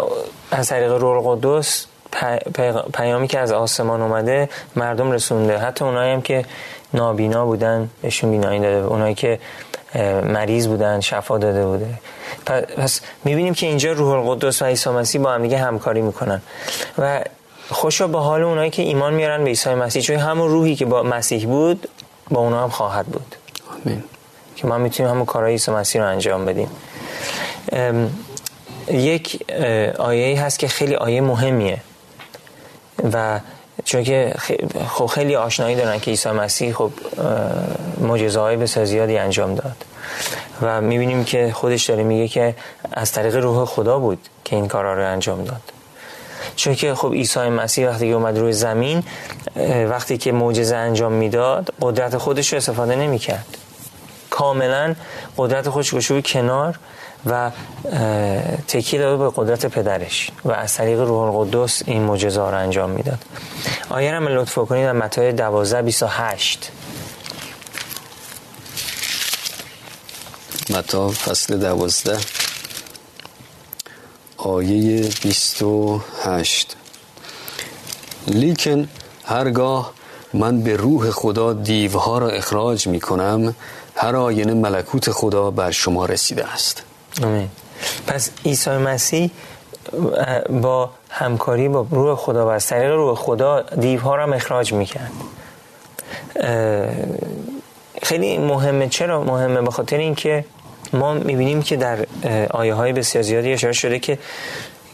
از 0.51 0.67
طریق 0.67 0.91
روح 0.91 1.27
القدس 1.27 1.85
پیامی 2.93 3.27
که 3.27 3.39
از 3.39 3.51
آسمان 3.51 4.01
اومده 4.01 4.49
مردم 4.75 5.11
رسونده. 5.11 5.57
حتی 5.57 5.85
اونایی 5.85 6.13
هم 6.13 6.21
که 6.21 6.45
نابینا 6.93 7.45
بودن 7.45 7.89
بهشون 8.01 8.31
بینایی 8.31 8.59
داده 8.59 8.87
اونایی 8.87 9.15
که 9.15 9.39
مریض 10.23 10.67
بودن 10.67 10.99
شفا 10.99 11.37
داده 11.37 11.65
بوده. 11.65 11.99
پس 12.77 13.01
می‌بینیم 13.23 13.53
که 13.53 13.65
اینجا 13.65 13.91
روح 13.91 14.09
القدس 14.09 14.61
و 14.61 14.65
عیسی 14.65 14.89
مسیح 14.89 15.21
با 15.21 15.31
هم 15.31 15.45
همکاری 15.45 16.01
می‌کنن. 16.01 16.41
و 16.97 17.21
خوشا 17.69 18.07
به 18.07 18.19
حال 18.19 18.43
اونایی 18.43 18.69
که 18.69 18.81
ایمان 18.81 19.13
میارن 19.13 19.43
به 19.43 19.49
عیسی 19.49 19.73
مسیح. 19.73 20.01
چون 20.01 20.15
همون 20.15 20.49
روحی 20.49 20.75
که 20.75 20.85
با 20.85 21.03
مسیح 21.03 21.45
بود 21.45 21.89
با 22.29 22.41
اونا 22.41 22.63
هم 22.63 22.69
خواهد 22.69 23.05
بود. 23.05 23.35
آمین. 23.85 24.03
که 24.55 24.67
ما 24.67 24.77
می‌تونیم 24.77 25.11
همون 25.11 25.25
کارهای 25.25 25.51
عیسی 25.51 25.71
مسیح 25.71 26.01
رو 26.01 26.07
انجام 26.07 26.45
بدیم. 26.45 26.69
یک 28.91 29.51
آیه 29.99 30.41
هست 30.41 30.59
که 30.59 30.67
خیلی 30.67 30.95
آیه 30.95 31.21
مهمیه. 31.21 31.81
و 33.13 33.39
چون 33.83 34.03
که 34.03 34.33
خب 34.87 35.05
خیلی 35.05 35.35
آشنایی 35.35 35.75
دارن 35.75 35.99
که 35.99 36.11
عیسی 36.11 36.29
مسیح 36.29 36.73
خب 36.73 36.91
معجزه 37.99 38.39
های 38.39 38.57
بسیار 38.57 38.85
زیادی 38.85 39.17
انجام 39.17 39.55
داد. 39.55 39.85
و 40.61 40.81
می‌بینیم 40.81 41.23
که 41.23 41.51
خودش 41.53 41.89
داره 41.89 42.03
میگه 42.03 42.27
که 42.27 42.55
از 42.91 43.11
طریق 43.11 43.35
روح 43.35 43.65
خدا 43.65 43.99
بود 43.99 44.19
که 44.43 44.55
این 44.55 44.67
کارها 44.67 44.93
رو 44.93 45.11
انجام 45.11 45.43
داد. 45.43 45.61
چون 46.55 46.75
که 46.75 46.95
خب 46.95 47.13
عیسی 47.13 47.39
مسیح 47.39 47.89
وقتی 47.89 48.07
که 48.07 48.13
اومد 48.13 48.37
روی 48.37 48.53
زمین 48.53 49.03
وقتی 49.89 50.17
که 50.17 50.31
معجزه 50.31 50.75
انجام 50.75 51.11
می‌داد 51.11 51.73
قدرت 51.81 52.17
خودش 52.17 52.53
رو 52.53 52.57
استفاده 52.57 52.95
نمی‌کرد. 52.95 53.57
کاملا 54.29 54.95
قدرت 55.37 55.69
خودش 55.69 55.91
گوشه 55.91 56.21
کنار 56.21 56.79
و 57.25 57.51
تکیه 58.67 58.99
داده 58.99 59.23
به 59.23 59.31
قدرت 59.35 59.65
پدرش 59.65 60.29
و 60.45 60.51
از 60.51 60.73
طریق 60.73 60.99
روح 60.99 61.21
القدس 61.21 61.81
این 61.85 62.03
معجزه 62.03 62.39
را 62.39 62.57
انجام 62.57 62.89
می‌داد. 62.89 63.19
آیه 63.89 64.11
را 64.11 64.19
لطف 64.19 64.55
کنید 64.55 64.85
در 64.85 64.91
متی 64.91 65.31
12 65.31 65.81
28 65.81 66.71
متا 70.69 71.09
فصل 71.09 71.57
دوازده. 71.57 72.17
آیه 74.45 75.09
28 75.21 76.75
لیکن 78.27 78.87
هرگاه 79.25 79.93
من 80.33 80.61
به 80.61 80.75
روح 80.75 81.09
خدا 81.09 81.53
دیوها 81.53 82.17
را 82.17 82.29
اخراج 82.29 82.87
می 82.87 82.99
کنم 82.99 83.55
هر 83.95 84.15
آینه 84.15 84.53
ملکوت 84.53 85.11
خدا 85.11 85.51
بر 85.51 85.71
شما 85.71 86.05
رسیده 86.05 86.53
است. 86.53 86.83
آمین. 87.23 87.49
پس 88.07 88.29
عیسی 88.45 88.69
مسیح 88.69 89.31
با 90.49 90.89
همکاری 91.09 91.69
با 91.69 91.87
روح 91.91 92.15
خدا 92.15 92.45
و 92.45 92.49
از 92.49 92.67
طریق 92.67 92.91
روح 92.91 93.15
خدا 93.15 93.61
دیوها 93.61 94.15
را 94.15 94.33
اخراج 94.33 94.73
می‌کرد. 94.73 95.11
خیلی 98.03 98.37
مهمه. 98.37 98.89
چرا 98.89 99.23
مهمه؟ 99.23 99.61
به 99.61 99.71
خاطر 99.71 99.97
اینکه 99.97 100.45
ما 100.93 101.13
می‌بینیم 101.13 101.61
که 101.61 101.75
در 101.75 102.05
آیه 102.49 102.73
های 102.73 102.93
بسیار 102.93 103.23
زیادی 103.23 103.53
اشاره 103.53 103.73
شده 103.73 103.99
که 103.99 104.19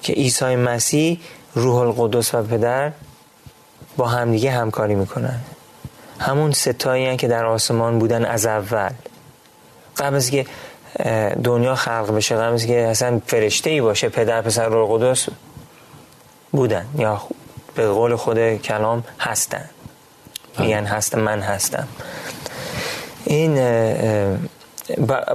که 0.02 0.14
عیسی 0.14 0.56
مسیح 0.56 1.20
روح 1.56 1.76
القدس 1.76 2.36
و 2.36 2.44
پدر 2.44 2.92
با 3.98 4.08
همدیگه 4.08 4.52
همکاری 4.52 4.96
می‌کنن. 4.96 5.40
همون 6.20 6.52
ستایی 6.52 7.18
که 7.18 7.28
در 7.28 7.46
آسمان 7.46 8.00
بودن 8.00 8.26
از 8.26 8.46
اول. 8.46 8.90
قبل 9.98 10.16
از 10.16 10.32
که 10.32 10.46
دنیا 11.44 11.76
خلق 11.76 12.16
بشه 12.16 12.36
قبل 12.36 12.54
از 12.54 12.66
که 12.66 12.80
اصلا 12.80 13.22
فرشته 13.28 13.70
ای 13.70 13.82
باشه 13.82 14.10
پدر 14.10 14.42
پسر 14.42 14.68
روح 14.68 14.92
القدس 14.92 15.28
بودن 16.52 16.86
یا 16.98 17.22
به 17.76 17.88
قول 17.88 18.16
خود 18.16 18.56
کلام 18.56 19.04
هستن. 19.20 19.70
میگن 20.60 20.86
هست 20.86 21.16
من 21.16 21.40
هستم. 21.40 21.88
این 23.26 23.56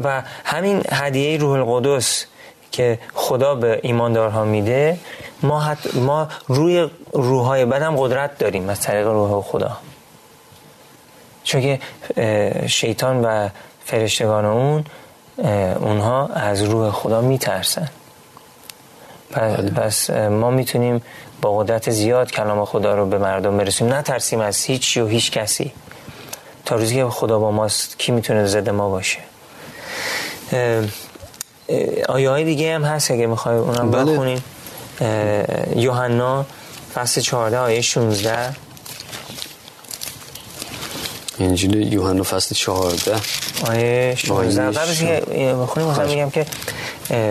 و 0.05 0.23
همین 0.45 0.83
هدیه 0.91 1.39
روح 1.39 1.53
القدس 1.53 2.25
که 2.73 2.99
خدا 3.15 3.55
به 3.55 3.81
ایماندارها 3.83 4.45
میده 4.45 4.99
ما, 5.43 5.61
حت 5.61 5.95
ما 5.95 6.29
روی 6.47 6.91
روحهای 7.13 7.65
بدم 7.65 7.97
قدرت 7.97 8.39
داریم 8.39 8.69
از 8.69 8.81
طریق 8.81 9.07
روح 9.07 9.43
خدا. 9.43 9.79
چون 11.45 11.61
که 11.61 11.81
شیطان 12.67 13.25
و 13.25 13.49
فرشتگان 13.85 14.45
اون 14.45 14.85
اونها 15.81 16.27
از 16.27 16.63
روح 16.63 16.91
خدا 16.91 17.21
میترسن. 17.21 17.89
بله. 19.33 19.71
پس 19.71 20.11
ما 20.11 20.51
می‌تونیم 20.51 21.03
با 21.43 21.59
قدرت 21.59 21.91
زیاد 21.91 22.31
کلام 22.31 22.65
خدا 22.65 22.95
رو 22.95 23.07
به 23.07 23.19
مردم 23.19 23.57
برسیم. 23.57 23.93
نترسیم 23.93 24.41
از 24.41 24.65
هیچ 24.65 24.97
و 24.97 25.07
هیچ 25.07 25.33
کسی. 25.33 25.73
تا 26.65 26.77
روزی 26.77 26.95
که 26.95 27.05
خدا 27.05 27.39
با 27.39 27.51
ماست 27.51 27.99
کی 27.99 28.13
می‌تونه 28.13 28.47
زده 28.47 28.71
ما 28.71 28.89
باشه؟ 28.89 29.19
آیه 32.09 32.31
های 32.31 32.45
دیگه 32.45 32.75
هم 32.75 32.85
هست 32.85 33.11
اگه 33.11 33.27
می‌خوای 33.27 33.57
اونم 33.57 33.91
بله. 33.91 34.13
بخونیم. 34.13 34.45
یوحنا 35.77 36.47
فصل 36.95 37.21
14 37.21 37.59
آیه 37.59 37.81
16 37.81 38.55
انجیل 41.41 41.93
یوحنا 41.93 42.23
فصل 42.23 42.55
14 42.55 43.17
آیه 43.67 44.15
16 44.15 44.71
قبلش 44.71 45.03
بخونیم 45.63 45.89
مثلا 45.89 46.07
میگم 46.07 46.31
که 46.31 46.47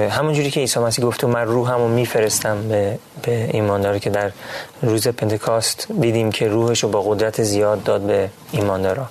همون 0.10 0.34
جوری 0.34 0.52
که 0.52 0.60
عیسی 0.60 0.80
مسیح 0.80 1.06
گفت 1.06 1.23
من 1.23 1.45
روحمو 1.45 1.88
میفرستم 1.88 2.67
به 2.67 2.99
به 3.21 3.49
ایماندار 3.52 3.99
که 3.99 4.10
در 4.10 4.32
روز 4.82 5.08
پنتکاست 5.08 5.88
دیدیم 5.99 6.32
که 6.32 6.47
روحش 6.47 6.84
رو 6.84 6.89
با 6.89 7.02
قدرت 7.02 7.43
زیاد 7.43 7.84
داد 7.84 8.02
به 8.02 8.30
ایماندارا. 8.52 9.06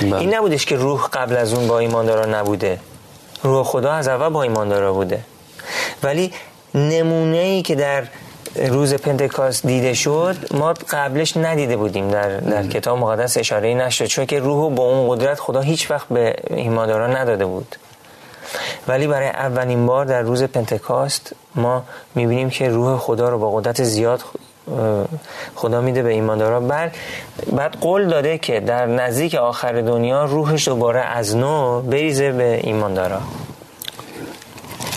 بله. 0.00 0.16
این 0.16 0.34
نبودش 0.34 0.64
که 0.66 0.76
روح 0.76 1.06
قبل 1.12 1.36
از 1.36 1.52
اون 1.52 1.66
با 1.68 1.78
ایماندارا 1.78 2.40
نبوده. 2.40 2.80
روح 3.42 3.64
خدا 3.64 3.92
از 3.92 4.08
اول 4.08 4.28
با 4.28 4.42
ایماندارا 4.42 4.92
بوده. 4.92 5.20
ولی 6.02 6.32
نمونه 6.74 7.36
ای 7.36 7.62
که 7.62 7.74
در 7.74 8.04
روز 8.56 8.94
پنتکاست 8.94 9.66
دیده 9.66 9.94
شد 9.94 10.36
ما 10.54 10.74
قبلش 10.90 11.36
ندیده 11.36 11.76
بودیم 11.76 12.10
در, 12.10 12.36
در 12.36 12.66
کتاب 12.66 12.98
مقدس 12.98 13.36
اشاره 13.36 13.74
نشد 13.74 14.04
چون 14.04 14.26
که 14.26 14.40
روح 14.40 14.74
با 14.74 14.82
اون 14.82 15.16
قدرت 15.16 15.40
خدا 15.40 15.60
هیچ 15.60 15.90
وقت 15.90 16.08
به 16.08 16.36
ایمانداران 16.50 17.16
نداده 17.16 17.46
بود. 17.46 17.76
ولی 18.88 19.06
برای 19.06 19.28
اولین 19.28 19.86
بار 19.86 20.04
در 20.04 20.22
روز 20.22 20.42
پنتکاست 20.42 21.32
ما 21.54 21.84
می‌بینیم 22.14 22.50
که 22.50 22.68
روح 22.68 22.98
خدا 22.98 23.28
رو 23.28 23.38
با 23.38 23.50
قدرت 23.50 23.82
زیاد 23.82 24.22
خدا 25.54 25.80
میده 25.80 26.02
به 26.02 26.10
ایمانداران 26.10 26.68
بعد 26.68 26.94
بعد 27.56 27.76
قول 27.80 28.08
داده 28.08 28.38
که 28.38 28.60
در 28.60 28.86
نزدیک 28.86 29.34
آخر 29.34 29.80
دنیا 29.80 30.24
روحش 30.24 30.68
دوباره 30.68 31.00
از 31.00 31.36
نو 31.36 31.80
بریزه 31.80 32.32
به 32.32 32.60
ایماندارا. 32.62 33.20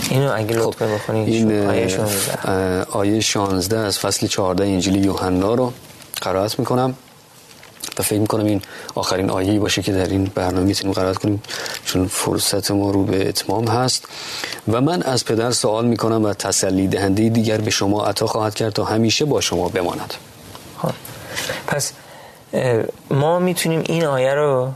اینو 0.09 0.31
اگه 0.35 0.59
خب 0.59 0.75
بخونید 0.93 1.27
این 1.27 1.69
آیه 1.69 1.87
16 1.87 2.85
آیه 2.91 3.19
16 3.19 3.79
از 3.79 3.99
فصل 3.99 4.27
14 4.27 4.63
انجیل 4.63 5.05
یوحنا 5.05 5.53
رو 5.53 5.73
قرائت 6.21 6.59
می‌کنم. 6.59 6.95
و 7.99 8.03
فکر 8.03 8.19
می‌کنم 8.19 8.45
این 8.45 8.61
آخرین 8.95 9.29
آیه‌ای 9.29 9.59
باشه 9.59 9.81
که 9.81 9.91
در 9.91 10.05
این 10.05 10.31
برنامه 10.35 10.65
می‌تونیم 10.65 10.93
قرائت 10.93 11.17
کنیم 11.17 11.43
چون 11.85 12.07
فرصت 12.07 12.71
ما 12.71 12.91
رو 12.91 13.03
به 13.03 13.29
اتمام 13.29 13.67
هست 13.67 14.05
و 14.67 14.81
من 14.81 15.01
از 15.03 15.25
پدر 15.25 15.51
سوال 15.51 15.85
می‌کنم 15.85 16.25
و 16.25 16.33
تسلی 16.33 16.87
دهنده 16.87 17.29
دیگر 17.29 17.57
به 17.57 17.71
شما 17.71 18.05
عطا 18.05 18.27
خواهد 18.27 18.55
کرد 18.55 18.73
تا 18.73 18.83
همیشه 18.83 19.25
با 19.25 19.41
شما 19.41 19.69
بماند 19.69 20.13
خب. 20.81 20.93
پس 21.67 21.93
ما 23.11 23.39
می‌تونیم 23.39 23.83
این 23.85 24.05
آیه 24.05 24.33
رو 24.33 24.69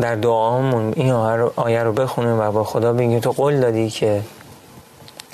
در 0.00 0.14
دعامون 0.14 0.92
این 0.96 1.10
آیه 1.56 1.82
رو 1.82 1.92
بخونیم 1.92 2.40
و 2.40 2.52
با 2.52 2.64
خدا 2.64 2.92
بگیم 2.92 3.20
تو 3.20 3.32
قول 3.32 3.60
دادی 3.60 3.90
که 3.90 4.22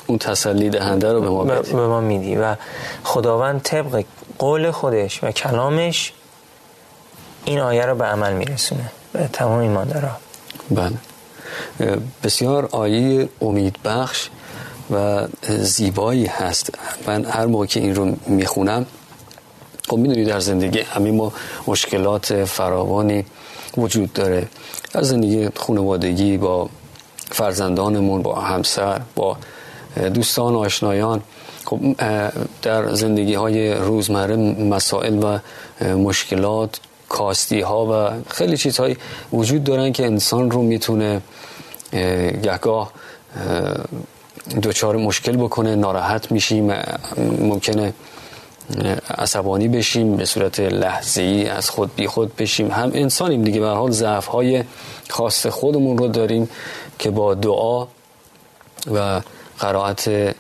اون 0.07 0.19
تسلی 0.19 0.71
دهنده 0.71 1.13
رو 1.13 1.21
به 1.21 1.29
ما. 1.29 1.45
به 1.45 1.87
ما 1.87 2.01
میدی 2.01 2.37
و 2.37 2.57
خداوند 3.05 3.63
طبق 3.63 4.05
قول 4.39 4.71
خودش 4.71 5.25
و 5.25 5.31
کلامش 5.31 6.13
این 7.45 7.59
آیه 7.59 7.87
رو 7.87 7.95
به 7.95 8.05
عمل 8.05 8.33
میرسونه. 8.33 8.93
به 9.13 9.29
تمام 9.33 9.59
ایماندارا 9.59 10.11
بله. 10.71 10.97
بسیار 12.23 12.69
آیه 12.73 13.29
امید 13.41 13.77
بخش 13.85 14.29
و 14.91 15.27
زیبایی 15.49 16.27
هست. 16.27 16.71
من 17.07 17.25
هر 17.25 17.47
موقع 17.47 17.67
که 17.67 17.81
این 17.81 17.95
رو 17.95 18.17
می‌خونم 18.27 18.87
خب 19.89 19.97
می‌دونی 19.97 20.25
در 20.25 20.41
زندگی 20.41 20.81
همه 20.81 21.11
ما 21.11 21.33
مشکلات 21.67 22.45
فراوانی 22.45 23.25
وجود 23.77 24.13
داره. 24.13 24.49
در 24.93 25.03
زندگی 25.03 25.49
خانوادگی 25.57 26.39
با 26.39 26.69
فرزندانمون 27.31 28.23
با 28.23 28.35
همسر 28.35 29.01
با 29.15 29.37
دوستان 30.15 30.55
آشنایان 30.55 31.23
خب 31.65 31.79
در 32.63 32.95
زندگی 32.95 33.35
های 33.35 33.75
روزمره 33.75 34.37
مسائل 34.37 35.25
و 35.25 35.39
مشکلات 35.97 36.81
کاستی 37.13 37.61
ها 37.61 37.87
و 37.87 37.95
خیلی 38.29 38.57
چیزهایی 38.57 38.97
وجود 39.33 39.65
دارن 39.65 39.93
که 39.93 40.07
انسان 40.07 40.51
رو 40.51 40.63
می‌تونه 40.63 41.21
یکگاه 41.93 42.93
دوچار 44.63 44.97
مشکل 44.97 45.37
بکنه 45.37 45.77
ناراحت 45.77 46.33
میشیم 46.33 46.73
ممکنه 47.41 47.93
عصبانی 49.19 49.69
بشیم 49.69 50.17
به 50.17 50.25
صورت 50.25 50.61
لحظه‌ای 50.61 51.49
از 51.49 51.71
خود 51.71 51.95
بی 51.97 52.07
خود 52.07 52.37
بشیم. 52.37 52.71
هم 52.71 52.91
انسانیم 52.95 53.45
دیگه 53.45 53.61
به 53.61 53.69
حال 53.69 53.91
ضعف 53.91 54.27
های 54.27 54.65
خاص 55.11 55.47
خودمون 55.47 55.99
رو 55.99 56.09
داریم 56.09 56.49
که 56.99 57.11
با 57.11 57.35
دعا 57.35 57.87
و 58.95 59.21
قرائت 59.59 60.35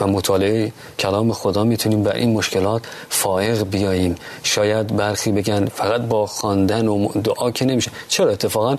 و 0.00 0.06
مطالعه 0.06 0.72
کلام 0.98 1.32
خدا 1.32 1.64
می‌تونیم 1.64 2.02
بر 2.02 2.12
این 2.12 2.32
مشکلات 2.32 2.82
فائق 3.08 3.62
بیاییم. 3.62 4.14
شاید 4.42 4.96
برخی 4.96 5.32
بگن 5.32 5.66
فقط 5.66 6.00
با 6.00 6.26
خواندن 6.26 6.88
و 6.88 7.08
دعا 7.08 7.50
که 7.50 7.64
نمیشه. 7.64 7.90
چرا؟ 8.08 8.30
اتفاقا 8.30 8.76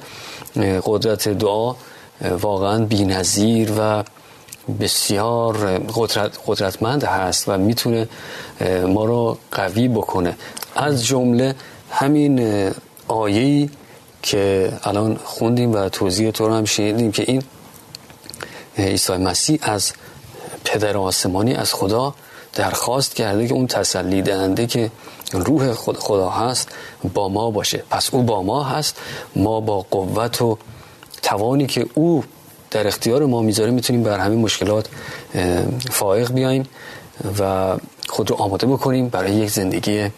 قدرت 0.86 1.30
دعا 1.30 1.76
واقعا 2.42 2.86
بینظیر 2.86 3.72
و 3.80 4.04
بسیار 4.80 5.80
قدرت 5.80 6.40
قدرتمند 6.48 7.04
هست 7.04 7.50
و 7.50 7.58
می‌تونه 7.58 8.08
ما 8.88 9.06
رو 9.06 9.38
قوی 9.52 9.88
بکنه. 9.88 10.38
از 10.76 11.06
جمله 11.06 11.56
همین 11.92 12.70
آیه‌ای 13.08 13.70
که 14.24 14.72
الان 14.84 15.20
خوندیم 15.24 15.74
و 15.74 15.90
توضیح 15.90 16.32
تو 16.32 16.48
رو 16.48 16.54
هم 16.54 16.66
شنیدیم 16.66 17.12
که 17.12 17.24
این 17.28 17.44
عیسی 18.78 19.14
مسیح 19.14 19.60
از 19.62 19.94
پدر 20.66 20.98
آسمانی 20.98 21.54
از 21.54 21.74
خدا 21.74 22.14
درخواست 22.54 23.16
کرده 23.16 23.48
که 23.48 23.54
اون 23.54 23.68
تسلی 23.68 24.22
دهنده 24.22 24.68
که 24.68 24.92
روح 25.34 25.74
خدا 25.74 26.30
هست 26.30 26.70
با 27.14 27.30
ما 27.30 27.52
باشه. 27.52 27.84
پس 27.90 28.14
او 28.14 28.24
با 28.24 28.44
ما 28.44 28.64
هست. 28.64 28.98
ما 29.36 29.60
با 29.60 29.86
قوت 29.92 30.42
و 30.42 30.58
توانی 31.22 31.68
که 31.68 31.86
او 31.94 32.24
در 32.72 32.88
اختیار 32.88 33.26
ما 33.26 33.42
می‌ذاره 33.42 33.72
می‌تونیم 33.72 34.04
بر 34.04 34.20
همین 34.20 34.40
مشکلات 34.40 34.88
فائق 35.92 36.32
بیایم 36.32 36.64
و 37.40 37.76
خود 38.10 38.30
رو 38.30 38.36
آماده 38.36 38.68
بکنیم 38.68 39.10
برای 39.10 39.32
یک 39.32 39.50
زندگی 39.50 40.10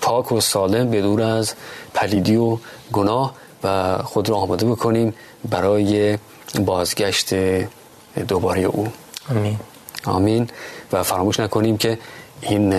پاک 0.00 0.32
و 0.32 0.40
سالم 0.40 0.90
بدور 0.90 1.22
از 1.22 1.54
پلیدی 1.94 2.36
و 2.36 2.58
گناه 2.92 3.34
و 3.64 3.98
خود 4.02 4.28
رو 4.28 4.34
آماده 4.34 4.66
بکنیم 4.66 5.14
برای 5.50 6.18
بازگشت 6.64 7.34
دوباره 8.28 8.60
او. 8.60 8.88
آمین. 9.30 9.58
آمین. 10.04 10.48
و 10.92 11.02
فراموش 11.02 11.40
نکنیم 11.40 11.76
که 11.76 11.98
این 12.40 12.74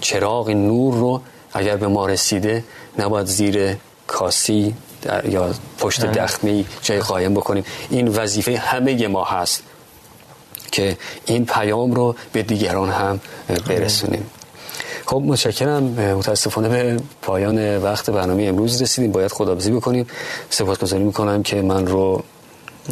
چراغ 0.00 0.48
این 0.48 0.66
نور 0.66 0.94
رو 0.94 1.20
اگر 1.52 1.76
به 1.76 1.88
ما 1.88 2.06
رسیده 2.06 2.64
نباید 2.98 3.26
زیر 3.26 3.76
کاسی 4.06 4.74
یا 5.28 5.50
پشت 5.78 6.06
دخمی 6.06 6.66
جای 6.82 6.98
قایم 6.98 7.34
بکنیم. 7.34 7.64
این 7.90 8.08
وظیفه 8.08 8.56
همه 8.56 9.08
ما 9.08 9.24
هست 9.24 9.62
که 10.72 10.96
این 11.24 11.46
پیام 11.46 11.92
رو 11.92 12.14
به 12.32 12.42
دیگران 12.42 12.90
هم 12.90 13.20
برسونیم. 13.68 14.30
خب 15.06 15.22
متشکرم. 15.26 15.82
متاسفانه 15.82 16.68
به 16.68 17.00
پایان 17.22 17.82
وقت 17.82 18.10
برنامه 18.10 18.42
امروز 18.42 18.82
رسیدیم. 18.82 19.12
باید 19.12 19.32
خدابزی 19.32 19.70
بکنیم. 19.70 20.06
سپاسگزاری 20.50 21.04
می‌کنم 21.04 21.42
که 21.42 21.62
من 21.62 21.86
رو 21.86 22.22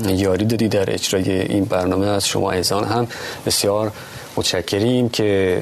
یاری 0.04 0.44
دادی 0.44 0.68
در 0.68 0.94
اجرای 0.94 1.40
این 1.40 1.64
برنامه 1.64 2.06
از 2.06 2.28
شما 2.28 2.50
ایزان 2.50 2.85
هم. 2.85 3.06
بسیار 3.46 3.92
متشکریم 4.37 5.09
که 5.09 5.61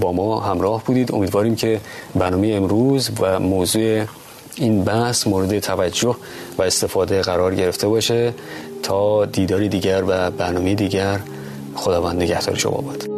با 0.00 0.12
ما 0.12 0.40
همراه 0.40 0.84
بودید. 0.84 1.14
امیدواریم 1.14 1.56
که 1.56 1.80
برنامه 2.14 2.48
امروز 2.48 3.10
و 3.20 3.40
موضوع 3.40 4.04
این 4.56 4.84
بحث 4.84 5.26
مورد 5.26 5.58
توجه 5.58 6.16
و 6.58 6.62
استفاده 6.62 7.22
قرار 7.22 7.54
گرفته 7.54 7.88
باشه. 7.88 8.34
تا 8.82 9.24
دیداری 9.24 9.68
دیگر 9.68 10.04
و 10.06 10.30
برنامه 10.30 10.74
دیگر 10.74 11.20
خداوند 11.74 12.22
نگهدار 12.22 12.54
شما 12.54 12.80
باد. 12.80 13.13